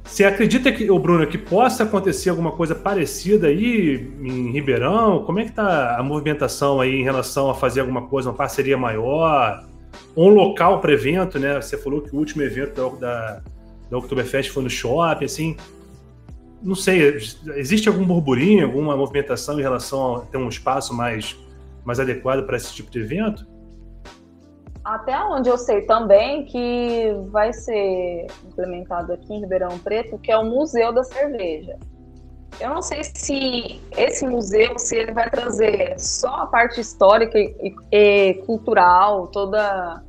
[0.05, 5.23] Você acredita que, o Bruno, que possa acontecer alguma coisa parecida aí em Ribeirão?
[5.25, 8.77] Como é que tá a movimentação aí em relação a fazer alguma coisa, uma parceria
[8.77, 9.68] maior?
[10.21, 11.61] Um local para evento, né?
[11.63, 13.41] Você falou que o último evento da,
[13.89, 15.57] da Oktoberfest foi no shopping, assim.
[16.61, 17.17] Não sei,
[17.55, 21.39] existe algum burburinho, alguma movimentação em relação a ter um espaço mais,
[21.85, 23.47] mais adequado para esse tipo de evento?
[24.85, 30.37] Até onde eu sei também que vai ser implementado aqui em Ribeirão Preto, que é
[30.37, 31.79] o Museu da Cerveja.
[32.59, 37.73] Eu não sei se esse museu se ele vai trazer só a parte histórica e,
[37.93, 40.03] e cultural, toda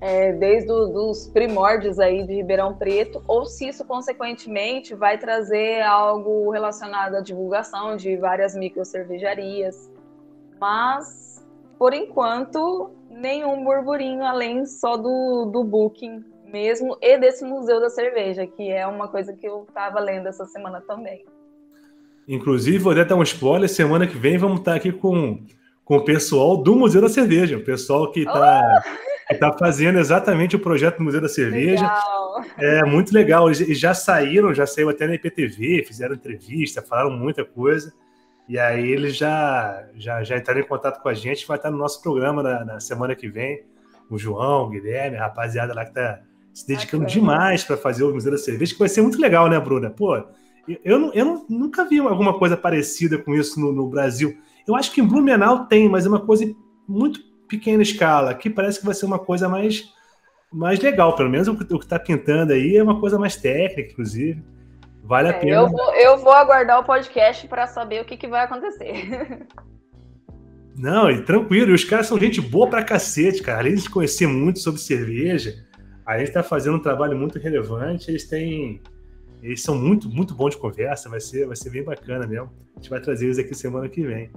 [0.00, 6.50] é, desde os primórdios aí de Ribeirão Preto, ou se isso consequentemente vai trazer algo
[6.50, 9.90] relacionado à divulgação de várias micro cervejarias.
[10.60, 11.44] Mas
[11.78, 18.46] por enquanto nenhum burburinho além só do, do booking mesmo e desse Museu da Cerveja,
[18.46, 21.24] que é uma coisa que eu estava lendo essa semana também.
[22.28, 25.38] Inclusive, vou dar um spoiler, semana que vem vamos estar aqui com,
[25.84, 29.15] com o pessoal do Museu da Cerveja, o pessoal que está oh!
[29.34, 31.82] Tá fazendo exatamente o projeto do Museu da Cerveja.
[31.82, 32.44] Legal.
[32.58, 37.44] É muito legal, eles já saíram, já saiu até na IPTV, fizeram entrevista, falaram muita
[37.44, 37.92] coisa.
[38.48, 41.78] E aí eles já, já, já entraram em contato com a gente, vai estar no
[41.78, 43.64] nosso programa na, na semana que vem.
[44.08, 46.20] O João, o Guilherme, a rapaziada lá que está
[46.54, 49.58] se dedicando demais para fazer o Museu da Cerveja, que vai ser muito legal, né,
[49.58, 49.90] Bruna?
[49.90, 54.38] Pô, eu, eu, eu nunca vi alguma coisa parecida com isso no, no, Brasil.
[54.66, 56.44] Eu acho que em Blumenau tem, mas é uma coisa
[56.88, 58.30] muito pequena escala.
[58.30, 59.92] Aqui parece que vai ser uma coisa mais,
[60.52, 64.42] mais legal, pelo menos o que está pintando aí é uma coisa mais técnica, inclusive.
[65.02, 65.56] Vale a é, pena.
[65.56, 69.46] Eu vou, eu vou aguardar o podcast para saber o que, que vai acontecer.
[70.76, 73.60] Não, e tranquilo, os caras são gente boa pra cacete, cara.
[73.60, 75.54] Além de conhecer muito sobre cerveja,
[76.04, 78.82] a gente tá fazendo um trabalho muito relevante, eles têm.
[79.42, 82.50] Eles são muito, muito bons de conversa, vai ser, vai ser bem bacana mesmo.
[82.74, 84.30] A gente vai trazer eles aqui semana que vem.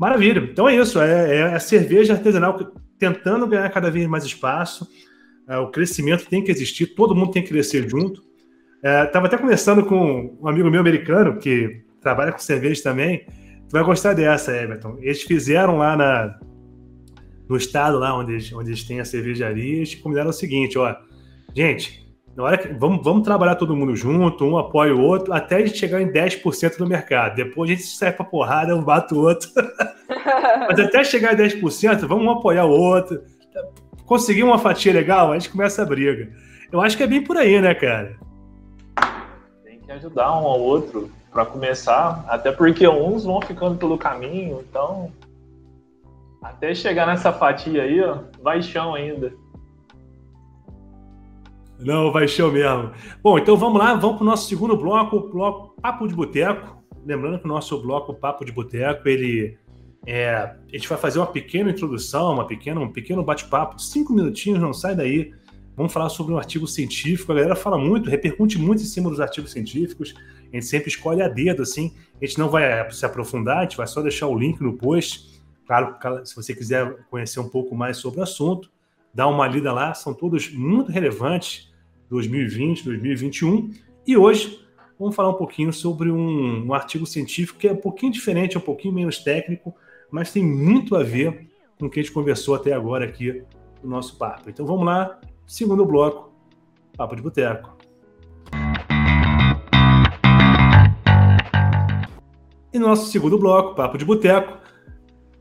[0.00, 0.48] Maravilha.
[0.50, 2.58] Então é isso, é, é a cerveja artesanal
[2.98, 4.88] tentando ganhar cada vez mais espaço.
[5.46, 8.22] É, o crescimento tem que existir, todo mundo tem que crescer junto.
[8.82, 13.26] Estava é, até conversando com um amigo meu americano que trabalha com cerveja também.
[13.68, 14.96] Tu vai gostar dessa, Everton.
[15.02, 16.40] Eles fizeram lá na,
[17.46, 20.96] no estado lá onde onde eles têm a cervejaria, eles combinaram o seguinte, ó,
[21.54, 25.56] gente, na hora que, vamos, vamos trabalhar todo mundo junto, um apoia o outro, até
[25.56, 27.36] a gente chegar em 10% do mercado.
[27.36, 29.50] Depois a gente sai pra porrada, um bate o outro.
[30.68, 33.20] Mas até chegar em 10%, vamos um apoiar o outro.
[34.06, 36.30] Conseguir uma fatia legal, a gente começa a briga.
[36.70, 38.16] Eu acho que é bem por aí, né, cara?
[39.90, 45.12] que ajudar um ao outro para começar, até porque uns vão ficando pelo caminho, então
[46.40, 49.32] até chegar nessa fatia aí, ó, vai chão ainda.
[51.80, 52.90] Não, vai chão mesmo.
[53.22, 56.82] Bom, então vamos lá, vamos para o nosso segundo bloco, o bloco Papo de Boteco.
[57.04, 59.58] Lembrando que o nosso bloco Papo de Boteco, ele
[60.06, 64.60] é, a gente vai fazer uma pequena introdução, uma pequena, um pequeno bate-papo, cinco minutinhos,
[64.60, 65.32] não sai daí
[65.80, 67.32] Vamos falar sobre um artigo científico.
[67.32, 70.14] A galera fala muito, repercute muito em cima dos artigos científicos.
[70.52, 71.94] A gente sempre escolhe a dedo, assim.
[72.20, 75.40] A gente não vai se aprofundar, a gente vai só deixar o link no post.
[75.66, 78.70] Claro, se você quiser conhecer um pouco mais sobre o assunto,
[79.14, 79.94] dá uma lida lá.
[79.94, 81.69] São todos muito relevantes,
[82.10, 83.70] 2020, 2021.
[84.06, 84.60] E hoje
[84.98, 88.60] vamos falar um pouquinho sobre um, um artigo científico que é um pouquinho diferente, um
[88.60, 89.74] pouquinho menos técnico,
[90.10, 93.42] mas tem muito a ver com o que a gente conversou até agora aqui
[93.82, 94.50] no nosso papo.
[94.50, 95.18] Então vamos lá,
[95.50, 96.32] Segundo bloco,
[96.96, 97.76] Papo de Boteco.
[102.72, 104.58] E no nosso segundo bloco, Papo de Boteco,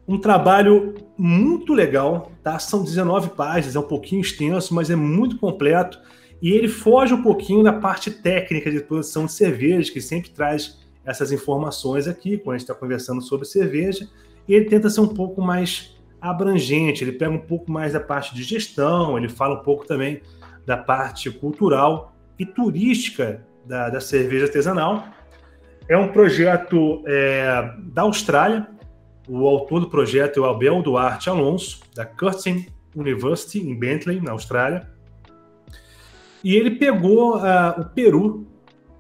[0.08, 2.58] um trabalho muito legal, tá?
[2.58, 6.00] São 19 páginas, é um pouquinho extenso, mas é muito completo.
[6.42, 10.80] E ele foge um pouquinho da parte técnica de produção de cerveja, que sempre traz
[11.06, 14.08] essas informações aqui, quando a gente está conversando sobre cerveja.
[14.48, 18.36] E ele tenta ser um pouco mais abrangente, ele pega um pouco mais da parte
[18.36, 20.22] de gestão, ele fala um pouco também
[20.66, 25.08] da parte cultural e turística da, da cerveja artesanal.
[25.88, 28.68] É um projeto é, da Austrália.
[29.28, 34.32] O autor do projeto é o Abel Duarte Alonso, da Curtin University, em Bentley, na
[34.32, 34.88] Austrália.
[36.44, 38.48] E ele pegou uh, o Peru,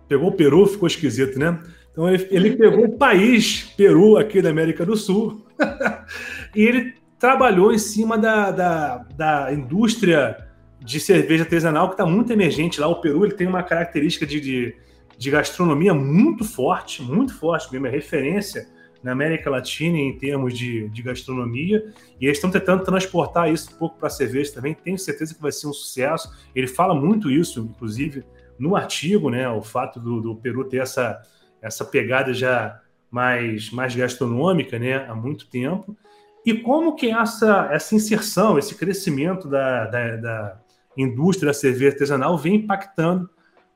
[0.07, 1.59] pegou o Peru, ficou esquisito, né?
[1.91, 5.45] Então ele, ele pegou o país Peru aqui da América do Sul
[6.55, 10.37] e ele trabalhou em cima da, da, da indústria
[10.79, 12.87] de cerveja artesanal que está muito emergente lá.
[12.87, 14.75] O Peru ele tem uma característica de, de,
[15.17, 18.65] de, gastronomia muito forte, muito forte mesmo, é referência
[19.01, 21.93] na América Latina em termos de, de gastronomia.
[22.19, 24.73] E eles estão tentando transportar isso um pouco para a cerveja também.
[24.73, 26.29] Tenho certeza que vai ser um sucesso.
[26.53, 28.23] Ele fala muito isso, inclusive,
[28.57, 29.49] no artigo, né?
[29.49, 31.21] O fato do, do Peru ter essa,
[31.61, 35.05] essa pegada já mais, mais gastronômica né?
[35.07, 35.97] há muito tempo.
[36.45, 40.59] E como que essa, essa inserção, esse crescimento da, da, da
[40.97, 43.29] indústria da cerveja artesanal vem impactando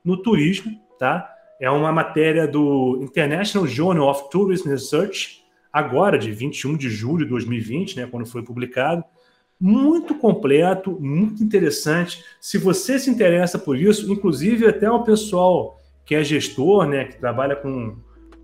[0.04, 1.33] no turismo, tá?
[1.60, 7.30] É uma matéria do International Journal of Tourism Research, agora de 21 de julho de
[7.30, 9.04] 2020, né, quando foi publicado.
[9.60, 12.24] Muito completo, muito interessante.
[12.40, 17.18] Se você se interessa por isso, inclusive até o pessoal que é gestor, né, que
[17.18, 17.96] trabalha com,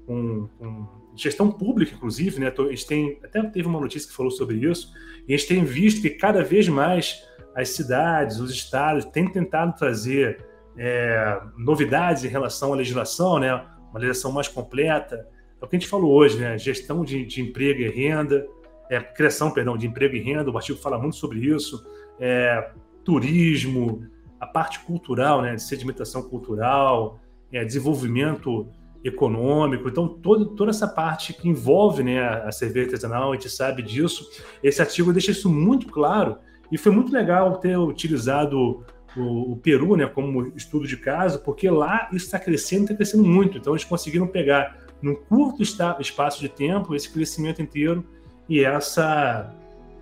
[0.06, 4.30] com, com gestão pública, inclusive, né, a gente tem, até teve uma notícia que falou
[4.30, 4.92] sobre isso,
[5.28, 7.22] e a gente tem visto que cada vez mais
[7.54, 13.54] as cidades, os estados têm tentado trazer é, novidades em relação à legislação, né?
[13.90, 15.26] uma legislação mais completa.
[15.60, 16.56] É o que a gente falou hoje, né?
[16.58, 18.46] gestão de, de emprego e renda,
[18.90, 21.86] é, criação, perdão, de emprego e renda, o artigo fala muito sobre isso,
[22.18, 22.70] é,
[23.04, 24.06] turismo,
[24.38, 25.54] a parte cultural, né?
[25.54, 27.20] de sedimentação cultural,
[27.52, 28.68] é, desenvolvimento
[29.02, 33.82] econômico, então todo, toda essa parte que envolve né, a cerveja artesanal, a gente sabe
[33.82, 34.28] disso.
[34.62, 36.36] Esse artigo deixa isso muito claro
[36.70, 38.84] e foi muito legal ter utilizado
[39.16, 43.24] o, o, Peru, né, como estudo de caso, porque lá isso está crescendo, está crescendo
[43.24, 43.58] muito.
[43.58, 48.04] Então eles conseguiram pegar num curto espaço de tempo esse crescimento inteiro
[48.48, 49.54] e essa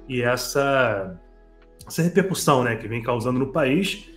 [0.08, 1.18] e essa
[1.86, 4.08] essa repercussão, né, que vem causando no país.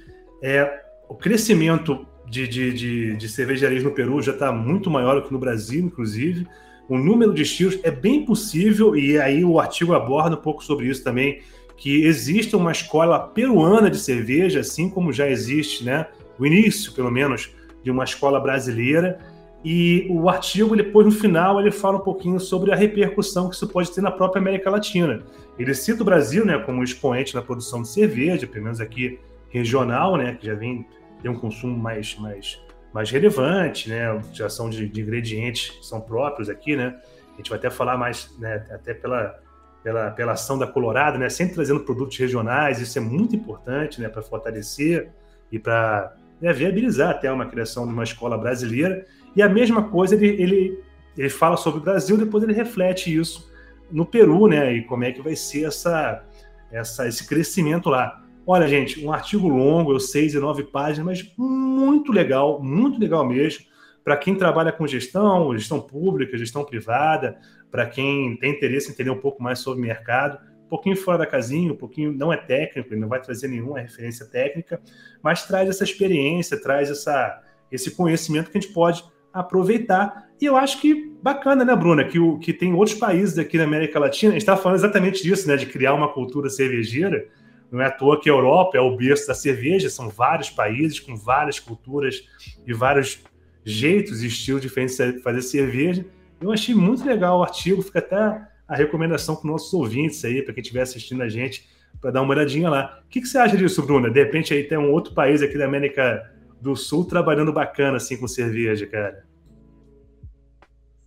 [0.43, 5.27] É o crescimento de, de, de, de cervejarias no Peru já está muito maior do
[5.27, 6.47] que no Brasil, inclusive.
[6.87, 10.87] O número de estilos é bem possível, e aí o artigo aborda um pouco sobre
[10.87, 11.41] isso também,
[11.81, 16.05] que exista uma escola peruana de cerveja, assim como já existe, né,
[16.37, 17.51] o início, pelo menos,
[17.83, 19.17] de uma escola brasileira.
[19.65, 23.67] E o artigo, depois no final, ele fala um pouquinho sobre a repercussão que isso
[23.67, 25.23] pode ter na própria América Latina.
[25.57, 30.17] Ele cita o Brasil, né, como expoente na produção de cerveja, pelo menos aqui regional,
[30.17, 30.85] né, que já vem
[31.19, 32.61] ter um consumo mais, mais,
[32.93, 36.95] mais relevante, né, utilização de, de ingredientes que são próprios aqui, né.
[37.33, 39.35] A gente vai até falar mais, né, até pela
[39.83, 41.29] pela, pela ação da Colorado, né?
[41.29, 44.09] Sempre trazendo produtos regionais, isso é muito importante, né?
[44.09, 45.09] Para fortalecer
[45.51, 49.05] e para né, viabilizar até uma criação de uma escola brasileira.
[49.35, 50.79] E a mesma coisa ele, ele,
[51.17, 53.51] ele fala sobre o Brasil, depois ele reflete isso
[53.91, 54.73] no Peru, né?
[54.73, 56.23] E como é que vai ser essa,
[56.71, 58.21] essa, esse crescimento lá.
[58.45, 63.27] Olha, gente, um artigo longo, eu seis e nove páginas, mas muito legal, muito legal
[63.27, 63.65] mesmo.
[64.03, 67.37] Para quem trabalha com gestão, gestão pública, gestão privada,
[67.69, 71.25] para quem tem interesse em entender um pouco mais sobre mercado, um pouquinho fora da
[71.25, 74.81] casinha, um pouquinho não é técnico, não vai trazer nenhuma referência técnica,
[75.21, 80.29] mas traz essa experiência, traz essa, esse conhecimento que a gente pode aproveitar.
[80.39, 83.63] E eu acho que bacana, né, Bruna, que, o, que tem outros países aqui na
[83.63, 87.27] América Latina, a gente estava falando exatamente disso, né, de criar uma cultura cervejeira.
[87.71, 90.99] Não é à toa que a Europa é o berço da cerveja, são vários países
[90.99, 92.21] com várias culturas
[92.67, 93.23] e vários
[93.63, 96.05] jeitos e estilos diferentes de fazer cerveja.
[96.39, 100.41] Eu achei muito legal o artigo, fica até a recomendação para os nossos ouvintes aí,
[100.41, 103.01] para quem estiver assistindo a gente, para dar uma olhadinha lá.
[103.05, 104.09] O que, que, você acha disso, Bruna?
[104.09, 108.17] De repente aí tem um outro país aqui da América do Sul trabalhando bacana assim
[108.17, 109.25] com cerveja, cara.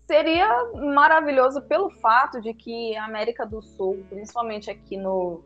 [0.07, 5.43] Seria maravilhoso pelo fato de que a América do Sul, principalmente aqui no,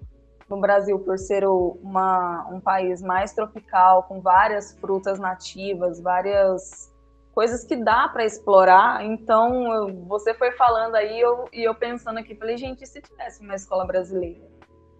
[0.49, 6.93] no Brasil, por ser uma, um país mais tropical, com várias frutas nativas, várias
[7.39, 9.05] coisas que dá para explorar.
[9.05, 13.41] Então, eu, você foi falando aí eu, e eu pensando aqui, falei, gente, se tivesse
[13.45, 14.43] uma escola brasileira?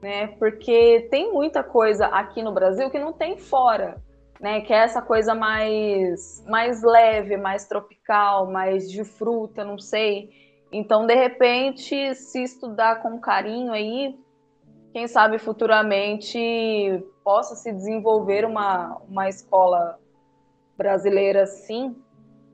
[0.01, 0.29] Né?
[0.39, 4.01] Porque tem muita coisa aqui no Brasil que não tem fora.
[4.41, 4.61] né?
[4.61, 10.31] Que é essa coisa mais, mais leve, mais tropical, mais de fruta, não sei.
[10.71, 14.17] Então, de repente, se estudar com carinho aí,
[14.93, 16.39] quem sabe futuramente
[17.25, 19.99] possa se desenvolver uma, uma escola
[20.77, 21.97] brasileira assim,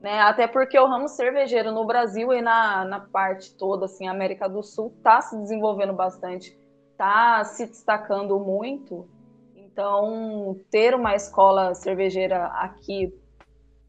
[0.05, 0.19] né?
[0.21, 4.61] Até porque o ramo cervejeiro no Brasil e na, na parte toda, assim, América do
[4.61, 6.55] Sul, está se desenvolvendo bastante,
[6.91, 9.09] está se destacando muito.
[9.55, 13.11] Então, ter uma escola cervejeira aqui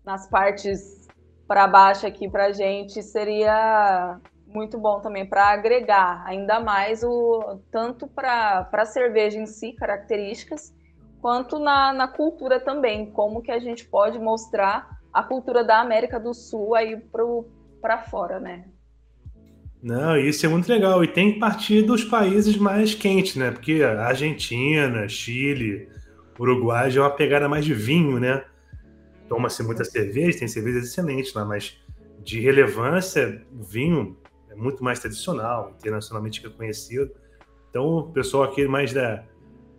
[0.03, 1.07] nas partes
[1.47, 8.09] para baixo aqui para gente seria muito bom também para agregar ainda mais o tanto
[8.09, 10.75] para a cerveja em si características
[11.21, 16.21] quanto na, na cultura também como que a gente pode mostrar a cultura da América
[16.21, 17.03] do Sul aí
[17.81, 18.67] para fora, né?
[19.83, 21.03] Não, isso é muito legal.
[21.03, 23.51] E tem que partir dos países mais quentes, né?
[23.51, 25.89] Porque Argentina, Chile,
[26.39, 28.45] Uruguai já é uma pegada mais de vinho, né?
[29.27, 31.81] Toma-se muita cerveja, tem cervejas excelentes lá, mas
[32.23, 34.19] de relevância, o vinho
[34.51, 37.11] é muito mais tradicional, internacionalmente reconhecido.
[37.71, 39.25] Então, o pessoal aqui mais da,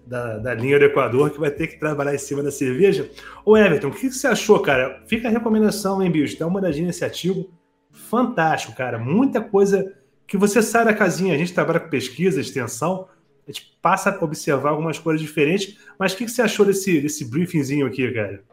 [0.08, 3.10] da, da, linha do Equador que vai ter que trabalhar em cima da cerveja.
[3.46, 5.04] Ô Everton, o que, você achou, cara?
[5.06, 6.40] Fica a recomendação, hein, bicho?
[6.40, 7.50] Dá uma olhadinha nesse ativo.
[7.92, 8.98] Fantástico, cara.
[8.98, 9.94] Muita coisa
[10.26, 11.36] que você sai da casinha.
[11.36, 13.08] A gente trabalha com pesquisa, extensão,
[13.46, 15.78] a gente passa a observar algumas coisas diferentes.
[16.00, 18.44] Mas o que, que você achou desse, desse briefingzinho aqui, cara?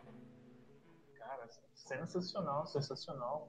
[1.19, 3.49] Cara, sensacional, sensacional.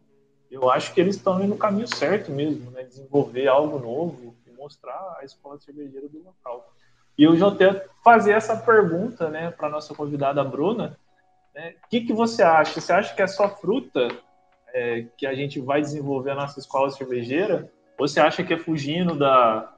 [0.49, 2.83] Eu acho que eles estão indo no caminho certo mesmo, né?
[2.83, 6.71] Desenvolver algo novo e mostrar a escola cervejeira do local.
[7.17, 10.97] E eu já até fazer essa pergunta, né, para nossa convidada Bruna.
[11.53, 12.79] Né, o que, que você acha?
[12.79, 14.07] Você acha que é só fruta
[14.73, 17.71] é, que a gente vai desenvolver a nossa escola cervejeira?
[17.97, 19.73] Ou você acha que é fugindo da,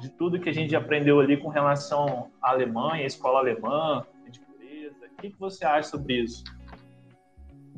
[0.00, 4.40] de tudo que a gente aprendeu ali com relação à Alemanha, à escola alemã, de
[4.40, 5.06] pureza?
[5.06, 6.44] O que, que você acha sobre isso?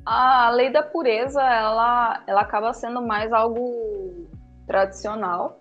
[0.05, 4.27] A lei da pureza, ela, ela acaba sendo mais algo
[4.67, 5.58] tradicional,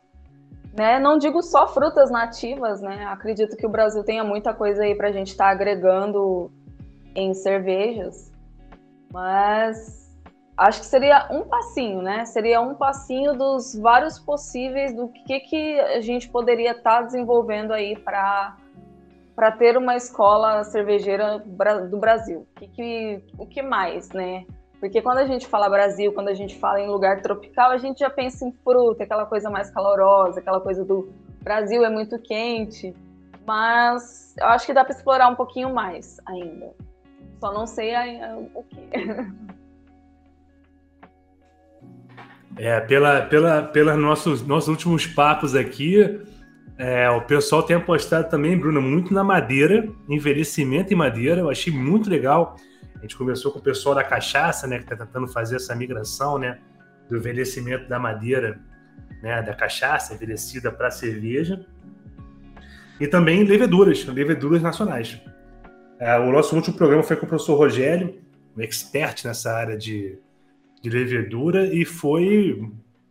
[0.78, 1.00] né?
[1.00, 3.06] Não digo só frutas nativas, né?
[3.08, 6.52] Acredito que o Brasil tenha muita coisa aí para a gente estar tá agregando
[7.16, 8.32] em cervejas,
[9.12, 10.16] mas
[10.56, 12.26] acho que seria um passinho, né?
[12.26, 17.74] Seria um passinho dos vários possíveis do que, que a gente poderia estar tá desenvolvendo
[17.74, 18.56] aí para
[19.36, 22.48] para ter uma escola cervejeira do Brasil.
[22.56, 24.48] O que, que, o que mais, né?
[24.80, 28.00] Porque quando a gente fala Brasil, quando a gente fala em lugar tropical, a gente
[28.00, 31.12] já pensa em fruta, aquela coisa mais calorosa, aquela coisa do
[31.42, 32.94] Brasil é muito quente.
[33.46, 36.74] Mas eu acho que dá para explorar um pouquinho mais ainda.
[37.40, 37.94] Só não sei
[38.54, 38.78] o que.
[42.60, 46.20] É, pela, pela, pela nossos, nossos últimos papos aqui,
[46.76, 51.42] é, o pessoal tem apostado também, Bruno, muito na madeira, envelhecimento em madeira.
[51.42, 52.56] Eu achei muito legal
[52.98, 56.38] a gente conversou com o pessoal da cachaça, né, que está tentando fazer essa migração,
[56.40, 56.60] né,
[57.08, 58.60] do envelhecimento da madeira,
[59.22, 61.66] né, da cachaça envelhecida para cerveja.
[63.00, 65.22] E também leveduras, leveduras nacionais.
[66.00, 68.20] É, o nosso último programa foi com o professor Rogério,
[68.56, 70.18] um expert nessa área de,
[70.82, 72.60] de levedura, e foi,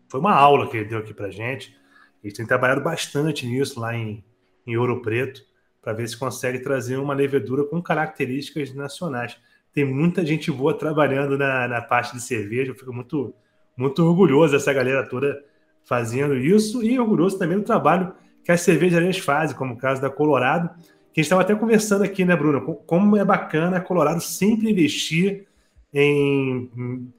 [0.08, 1.76] foi uma aula que ele deu aqui para gente.
[2.22, 4.24] Eles têm trabalhado bastante nisso lá em,
[4.66, 5.42] em Ouro Preto,
[5.80, 9.38] para ver se consegue trazer uma levedura com características nacionais
[9.76, 12.70] tem muita gente boa trabalhando na, na parte de cerveja.
[12.70, 13.34] Eu fico muito,
[13.76, 15.38] muito orgulhoso dessa galera toda
[15.84, 20.08] fazendo isso e orgulhoso também do trabalho que as cervejarias fazem, como o caso da
[20.08, 20.70] Colorado,
[21.12, 22.62] que a gente estava até conversando aqui, né, Bruno?
[22.62, 25.44] Como é bacana a Colorado sempre investir
[25.92, 27.12] em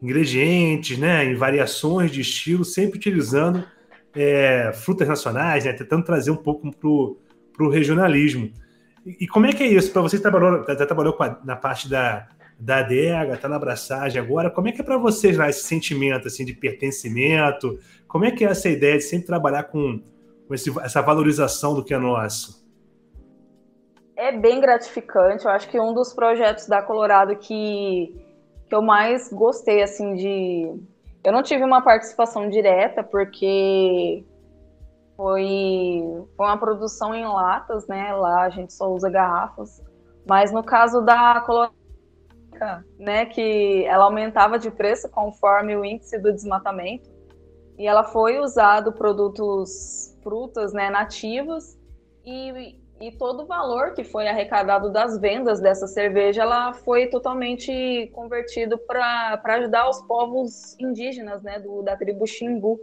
[0.00, 3.64] ingredientes, né, em variações de estilo, sempre utilizando
[4.14, 8.52] é, frutas nacionais, né, tentando trazer um pouco para o regionalismo.
[9.04, 9.92] E, como é que é isso?
[9.92, 12.26] Para você trabalhou, já trabalhou a, na parte da,
[12.58, 16.28] da adega, está na abraçagem agora, como é que é para vocês lá esse sentimento
[16.28, 17.78] assim, de pertencimento?
[18.08, 20.00] Como é que é essa ideia de sempre trabalhar com,
[20.48, 22.64] com esse, essa valorização do que é nosso?
[24.16, 25.44] É bem gratificante.
[25.44, 28.14] Eu acho que um dos projetos da Colorado que,
[28.68, 30.72] que eu mais gostei, assim, de.
[31.24, 34.24] Eu não tive uma participação direta, porque
[35.16, 36.02] foi,
[36.36, 38.12] foi uma produção em latas, né?
[38.14, 39.82] Lá a gente só usa garrafas.
[40.26, 41.72] Mas no caso da colônia,
[42.98, 47.10] né, que ela aumentava de preço conforme o índice do desmatamento,
[47.76, 51.78] e ela foi usado produtos frutas, né, nativas,
[52.24, 58.10] e, e todo o valor que foi arrecadado das vendas dessa cerveja, ela foi totalmente
[58.14, 62.80] convertido para ajudar os povos indígenas, né, do, da tribo Xingu.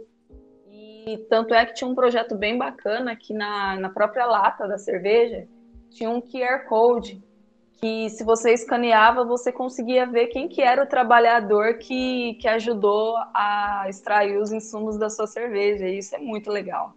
[1.04, 4.78] E tanto é que tinha um projeto bem bacana que na, na própria lata da
[4.78, 5.48] cerveja
[5.90, 7.22] tinha um QR Code
[7.82, 13.16] que se você escaneava, você conseguia ver quem que era o trabalhador que, que ajudou
[13.34, 15.88] a extrair os insumos da sua cerveja.
[15.88, 16.94] E isso é muito legal.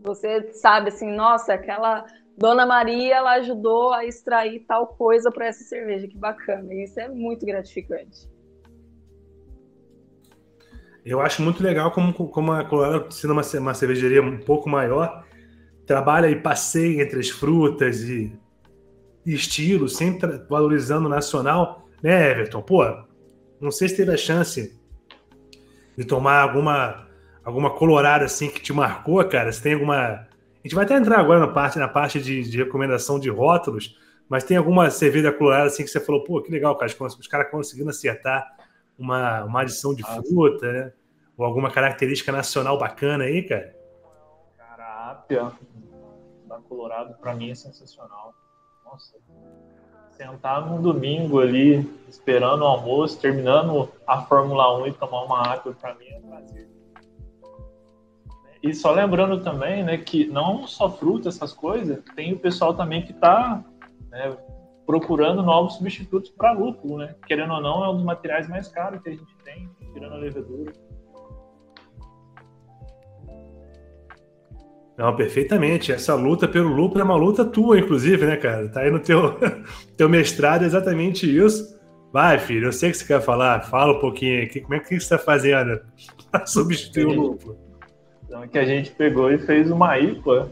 [0.00, 5.64] Você sabe assim, nossa, aquela Dona Maria, ela ajudou a extrair tal coisa para essa
[5.64, 6.72] cerveja, que bacana.
[6.72, 8.31] Isso é muito gratificante.
[11.04, 15.24] Eu acho muito legal como, como a Colorado, sendo uma, uma cervejaria um pouco maior,
[15.86, 18.32] trabalha e passeia entre as frutas e,
[19.26, 22.62] e estilos, sempre valorizando o nacional, né, Everton?
[22.62, 22.84] Pô,
[23.60, 24.78] não sei se teve a chance
[25.96, 27.06] de tomar alguma
[27.44, 29.52] alguma colorada assim que te marcou, cara.
[29.52, 29.96] Se tem alguma.
[29.96, 30.28] A
[30.62, 33.96] gente vai até entrar agora na parte, na parte de, de recomendação de rótulos,
[34.28, 37.50] mas tem alguma cerveja colorada assim que você falou, pô, que legal, cara, os caras
[37.50, 38.46] conseguindo acertar
[39.02, 40.92] uma, uma adição de fruta, né?
[41.36, 43.74] Ou alguma característica nacional bacana aí, cara?
[44.56, 45.52] Carápia
[46.46, 48.34] da Colorado, para mim, é sensacional.
[48.84, 49.16] Nossa,
[50.10, 51.78] sentar num domingo ali,
[52.08, 56.22] esperando o almoço, terminando a Fórmula 1 e tomar uma água, para mim é um
[56.22, 56.68] prazer.
[58.62, 63.02] E só lembrando também, né, que não só fruta, essas coisas, tem o pessoal também
[63.02, 63.64] que está
[64.08, 64.36] né,
[64.86, 67.14] procurando novos substitutos para lúpulo, né?
[67.26, 70.18] Querendo ou não, é um dos materiais mais caros que a gente tem, tirando a
[70.18, 70.72] levedura.
[74.96, 75.90] Não, perfeitamente.
[75.90, 78.68] Essa luta pelo lúpulo é uma luta tua, inclusive, né, cara?
[78.68, 79.38] Tá aí no teu,
[79.96, 81.80] teu mestrado exatamente isso.
[82.12, 83.62] Vai, filho, eu sei que você quer falar.
[83.62, 84.60] Fala um pouquinho aqui.
[84.60, 85.80] Como é que você está fazendo
[86.30, 87.58] para substituir o lúpulo?
[88.24, 90.50] Então, é que a gente pegou e fez uma IPA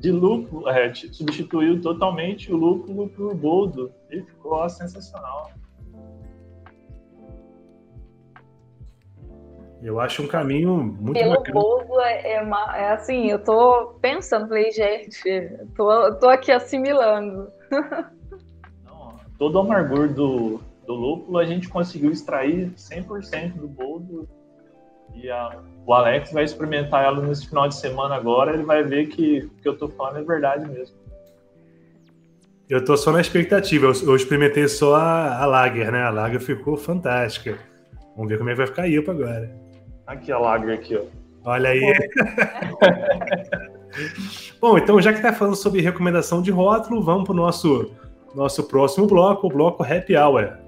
[0.00, 5.50] de lúpulo, é, substituiu totalmente o lúpulo por boldo e ficou sensacional.
[9.82, 11.60] Eu acho um caminho muito Pelo bacana.
[11.60, 15.22] boldo é, é, é, assim, eu tô pensando, falei, gente,
[15.76, 17.48] tô, tô aqui assimilando.
[18.84, 24.28] Não, todo o amargor do, do lúpulo a gente conseguiu extrair 100% do boldo
[25.22, 29.06] e a, o Alex vai experimentar ela nesse final de semana agora, ele vai ver
[29.06, 30.96] que o que eu tô falando é verdade mesmo.
[32.68, 36.02] Eu tô só na expectativa, eu, eu experimentei só a, a Lager, né?
[36.02, 37.58] A Lager ficou fantástica.
[38.14, 39.50] Vamos ver como é que vai ficar a IPA agora.
[40.06, 41.02] Aqui a lager aqui, ó.
[41.44, 41.80] Olha aí.
[44.60, 47.90] Bom, então já que está falando sobre recomendação de rótulo, vamos para o nosso,
[48.34, 50.67] nosso próximo bloco, o bloco Happy Hour.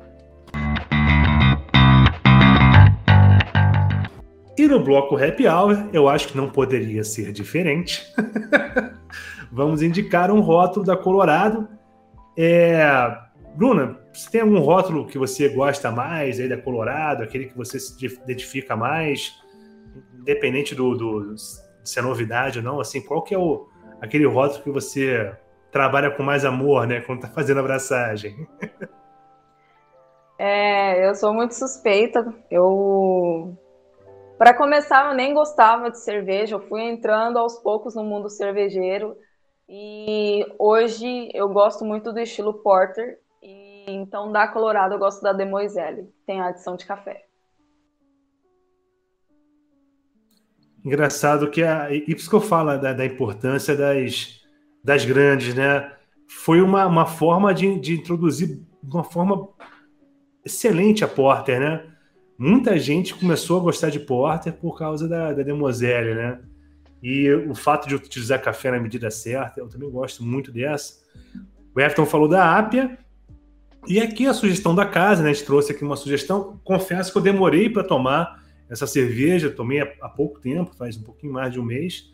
[4.61, 8.07] E no bloco Happy Hour, eu acho que não poderia ser diferente.
[9.51, 11.67] vamos indicar um rótulo da Colorado.
[12.37, 12.79] É...
[13.55, 17.81] Bruna, você tem algum rótulo que você gosta mais aí da Colorado, aquele que você
[17.81, 19.33] se identifica mais,
[20.19, 21.35] independente do, do
[21.83, 23.67] se é novidade ou não, assim, qual que é o,
[23.99, 25.33] aquele rótulo que você
[25.73, 28.47] trabalha com mais amor, né, quando tá fazendo abraçagem?
[30.43, 32.35] É, eu sou muito suspeita.
[32.51, 33.55] Eu,
[34.41, 36.55] para começar, eu nem gostava de cerveja.
[36.55, 39.15] Eu fui entrando aos poucos no mundo cervejeiro
[39.69, 43.19] e hoje eu gosto muito do estilo porter
[43.87, 47.27] então, da Colorado, eu gosto da Demoiselle, tem a adição de café.
[50.83, 54.41] Engraçado que a, e por isso que eu falo da, da importância das,
[54.83, 55.95] das grandes, né?
[56.27, 59.51] Foi uma, uma forma de, de introduzir uma forma
[60.43, 61.90] excelente a Porter, né?
[62.43, 66.41] Muita gente começou a gostar de Porter por causa da, da Demoiselle, né?
[67.03, 70.95] E o fato de utilizar café na medida certa, eu também gosto muito dessa.
[71.75, 72.97] O Everton falou da Ápia,
[73.87, 75.29] e aqui a sugestão da casa, né?
[75.29, 76.59] A gente trouxe aqui uma sugestão.
[76.65, 81.35] Confesso que eu demorei para tomar essa cerveja, tomei há pouco tempo, faz um pouquinho
[81.35, 82.11] mais de um mês,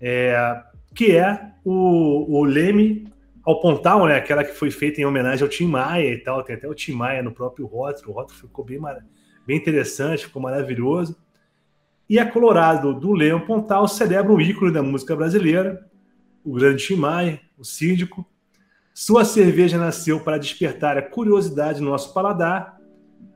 [0.00, 0.62] é,
[0.94, 3.08] que é o, o Leme
[3.44, 4.14] ao Pontal, né?
[4.14, 6.44] Aquela que foi feita em homenagem ao Tim Maia e tal.
[6.44, 8.12] Tem até o Tim Maia no próprio rótulo.
[8.12, 8.78] O rótulo ficou bem,
[9.46, 11.16] bem interessante, ficou maravilhoso.
[12.08, 15.88] E a Colorado do Leão Pontal celebra o ícone da música brasileira,
[16.44, 18.26] o grande Tim Maia, o síndico,
[18.92, 22.78] sua cerveja nasceu para despertar a curiosidade no nosso paladar.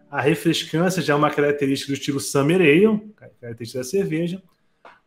[0.08, 4.40] A refrescância já é uma característica do estilo Summer Ale, característica da cerveja.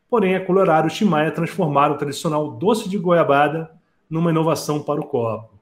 [0.10, 3.72] Porém, a Colorado Timaya transformaram o tradicional doce de goiabada
[4.10, 5.58] numa inovação para o copo.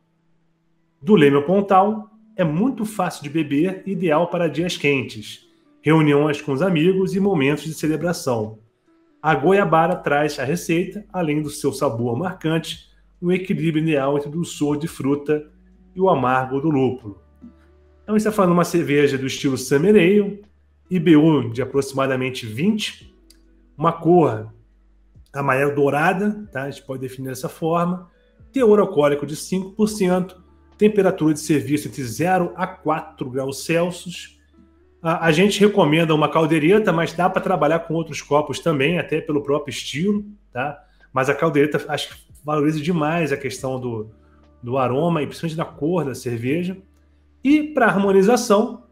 [1.00, 2.09] Do Leme Pontal,
[2.40, 5.46] é muito fácil de beber ideal para dias quentes,
[5.82, 8.60] reuniões com os amigos e momentos de celebração.
[9.22, 12.88] A goiabada traz a receita, além do seu sabor marcante,
[13.22, 15.52] um equilíbrio ideal entre o dulçor de fruta
[15.94, 17.22] e o amargo do lúpulo.
[18.04, 20.42] Então, está falando uma cerveja do estilo Summer Ale,
[20.90, 23.14] IBU de aproximadamente 20,
[23.78, 24.50] uma cor
[25.34, 26.64] amarelo dourada, tá?
[26.64, 28.10] a gente pode definir dessa forma,
[28.54, 30.48] teor alcoólico de 5%,
[30.80, 34.40] temperatura de serviço entre 0 a 4 graus Celsius.
[35.02, 39.20] A, a gente recomenda uma caldeireta, mas dá para trabalhar com outros copos também, até
[39.20, 40.82] pelo próprio estilo, tá?
[41.12, 44.10] Mas a caldeireta acho que valoriza demais a questão do,
[44.64, 46.78] do aroma e principalmente da cor da cerveja.
[47.44, 48.84] E para harmonização,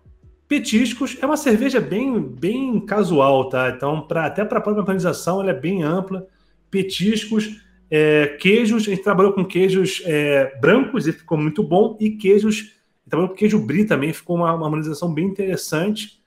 [0.45, 3.69] petiscos é uma cerveja bem, bem casual, tá?
[3.69, 6.27] Então, pra, até para a própria harmonização, ela é bem ampla.
[6.69, 12.11] Petiscos, é, queijos, a gente trabalhou com queijos é, brancos e ficou muito bom, e
[12.11, 12.73] queijos,
[13.07, 16.21] trabalhou com queijo brie também, ficou uma, uma harmonização bem interessante.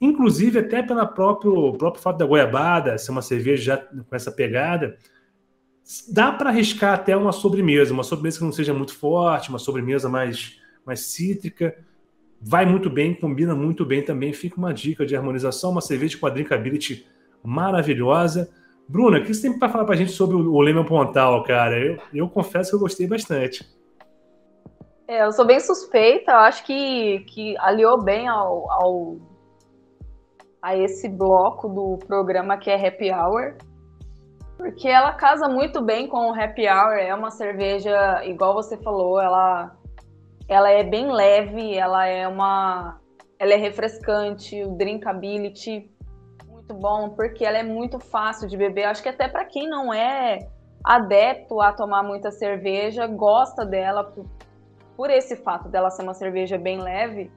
[0.00, 4.96] Inclusive, até pelo próprio, próprio fato da goiabada ser uma cerveja já com essa pegada,
[6.08, 10.08] dá para arriscar até uma sobremesa, uma sobremesa que não seja muito forte, uma sobremesa
[10.08, 11.76] mais, mais cítrica.
[12.40, 14.32] Vai muito bem, combina muito bem também.
[14.32, 17.06] Fica uma dica de harmonização, uma cerveja com drinkability
[17.42, 18.50] maravilhosa.
[18.90, 21.78] Bruna, o que você tem para falar para a gente sobre o Lemon Pontal, cara?
[21.78, 23.64] Eu, eu confesso que eu gostei bastante.
[25.06, 29.16] É, eu sou bem suspeita, eu acho que, que aliou bem ao, ao,
[30.60, 33.54] a esse bloco do programa que é Happy Hour.
[34.56, 39.20] Porque ela casa muito bem com o happy hour, é uma cerveja, igual você falou,
[39.20, 39.74] ela,
[40.48, 43.00] ela é bem leve, ela é uma.
[43.38, 45.88] Ela é refrescante, o drinkability
[46.70, 48.84] muito bom, porque ela é muito fácil de beber.
[48.84, 50.38] Acho que até para quem não é
[50.84, 54.24] adepto a tomar muita cerveja, gosta dela por,
[54.96, 57.30] por esse fato dela ser uma cerveja bem leve.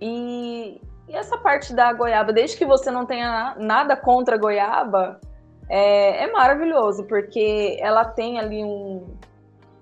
[0.00, 5.20] E, e essa parte da goiaba, desde que você não tenha nada contra a goiaba,
[5.68, 9.06] é, é maravilhoso, porque ela tem ali um.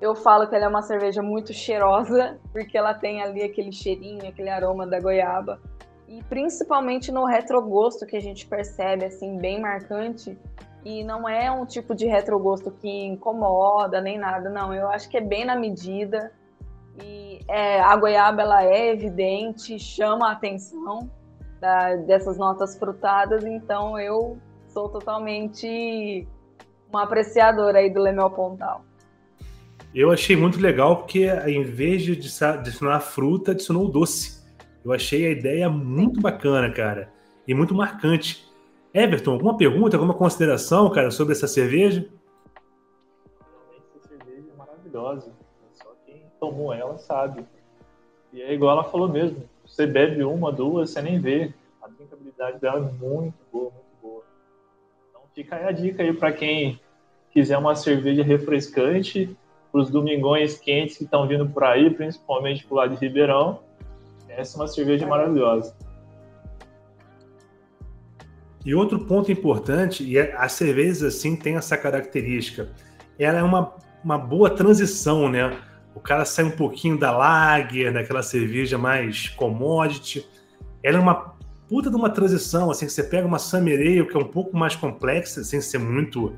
[0.01, 4.27] Eu falo que ela é uma cerveja muito cheirosa, porque ela tem ali aquele cheirinho,
[4.27, 5.61] aquele aroma da goiaba.
[6.11, 10.37] E principalmente no retrogosto que a gente percebe, assim, bem marcante.
[10.85, 14.75] E não é um tipo de retrogosto que incomoda nem nada, não.
[14.75, 16.33] Eu acho que é bem na medida.
[17.01, 21.09] E é, a goiaba, ela é evidente, chama a atenção
[21.61, 23.45] da, dessas notas frutadas.
[23.45, 24.37] Então eu
[24.67, 26.27] sou totalmente
[26.89, 28.85] uma apreciadora aí do Lemel Pontal.
[29.95, 34.40] Eu achei muito legal porque, em vez de adicionar fruta, adicionou doce.
[34.85, 37.13] Eu achei a ideia muito bacana, cara,
[37.47, 38.49] e muito marcante.
[38.93, 42.09] Everton, alguma pergunta, alguma consideração, cara, sobre essa cerveja?
[43.77, 45.33] Essa cerveja é maravilhosa.
[45.75, 47.45] Só quem tomou ela sabe.
[48.33, 49.45] E é igual ela falou mesmo.
[49.67, 51.53] Você bebe uma, duas, você nem vê.
[51.83, 53.73] A drinkabilidade dela é muito boa,
[54.03, 54.25] muito
[55.35, 56.81] Fica aí a dica aí para quem
[57.31, 59.37] quiser uma cerveja refrescante,
[59.71, 63.61] para os domingões quentes que estão vindo por aí, principalmente pro lado de Ribeirão.
[64.37, 65.75] Essa é uma cerveja maravilhosa.
[68.65, 72.71] E outro ponto importante, e é, as cervejas assim têm essa característica,
[73.19, 73.75] ela é uma,
[74.05, 75.59] uma boa transição, né?
[75.95, 80.27] O cara sai um pouquinho da lager, daquela cerveja mais commodity.
[80.83, 81.35] Ela é uma
[81.69, 84.57] puta de uma transição, assim, que você pega uma Summer Ale, que é um pouco
[84.57, 86.35] mais complexa, sem ser muito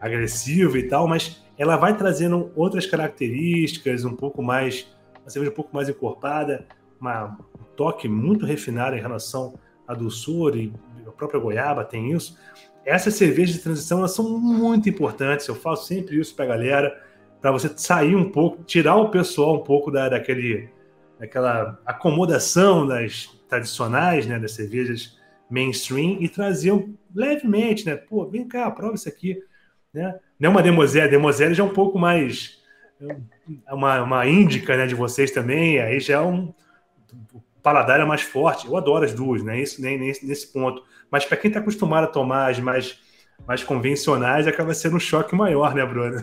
[0.00, 4.86] agressiva e tal, mas ela vai trazendo outras características, um pouco mais,
[5.22, 6.66] uma cerveja um pouco mais encorpada,
[7.00, 10.72] uma, um toque muito refinado em relação à doçura e
[11.06, 12.38] a própria goiaba tem isso.
[12.84, 17.02] Essas cervejas de transição elas são muito importantes, eu falo sempre isso para a galera,
[17.40, 20.68] para você sair um pouco, tirar o pessoal um pouco da, daquele,
[21.18, 25.18] daquela acomodação das tradicionais, né, das cervejas
[25.48, 27.96] mainstream e traziam levemente, né?
[27.96, 29.38] Pô, vem cá, prova isso aqui,
[29.92, 30.18] né?
[30.38, 32.62] Não é uma demoselle, a demoselle já é um pouco mais
[33.70, 36.52] uma, uma índica, né, de vocês também, aí já é um
[37.62, 38.66] paladar é mais forte.
[38.66, 39.58] Eu adoro as duas, né?
[39.58, 40.82] Isso nem, nem nesse ponto.
[41.10, 43.02] Mas para quem está acostumado a tomar as mais
[43.46, 46.18] mais convencionais, acaba sendo um choque maior, né, Bruno?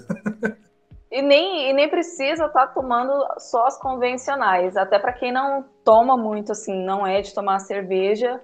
[1.12, 4.78] E nem, e nem precisa estar tá tomando só as convencionais.
[4.78, 8.42] Até para quem não toma muito, assim, não é de tomar cerveja.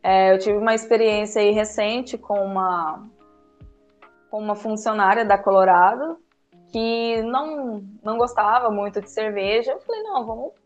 [0.00, 3.02] É, eu tive uma experiência aí recente com uma,
[4.30, 6.16] com uma funcionária da Colorado
[6.70, 9.72] que não, não gostava muito de cerveja.
[9.72, 10.52] Eu falei, não, vamos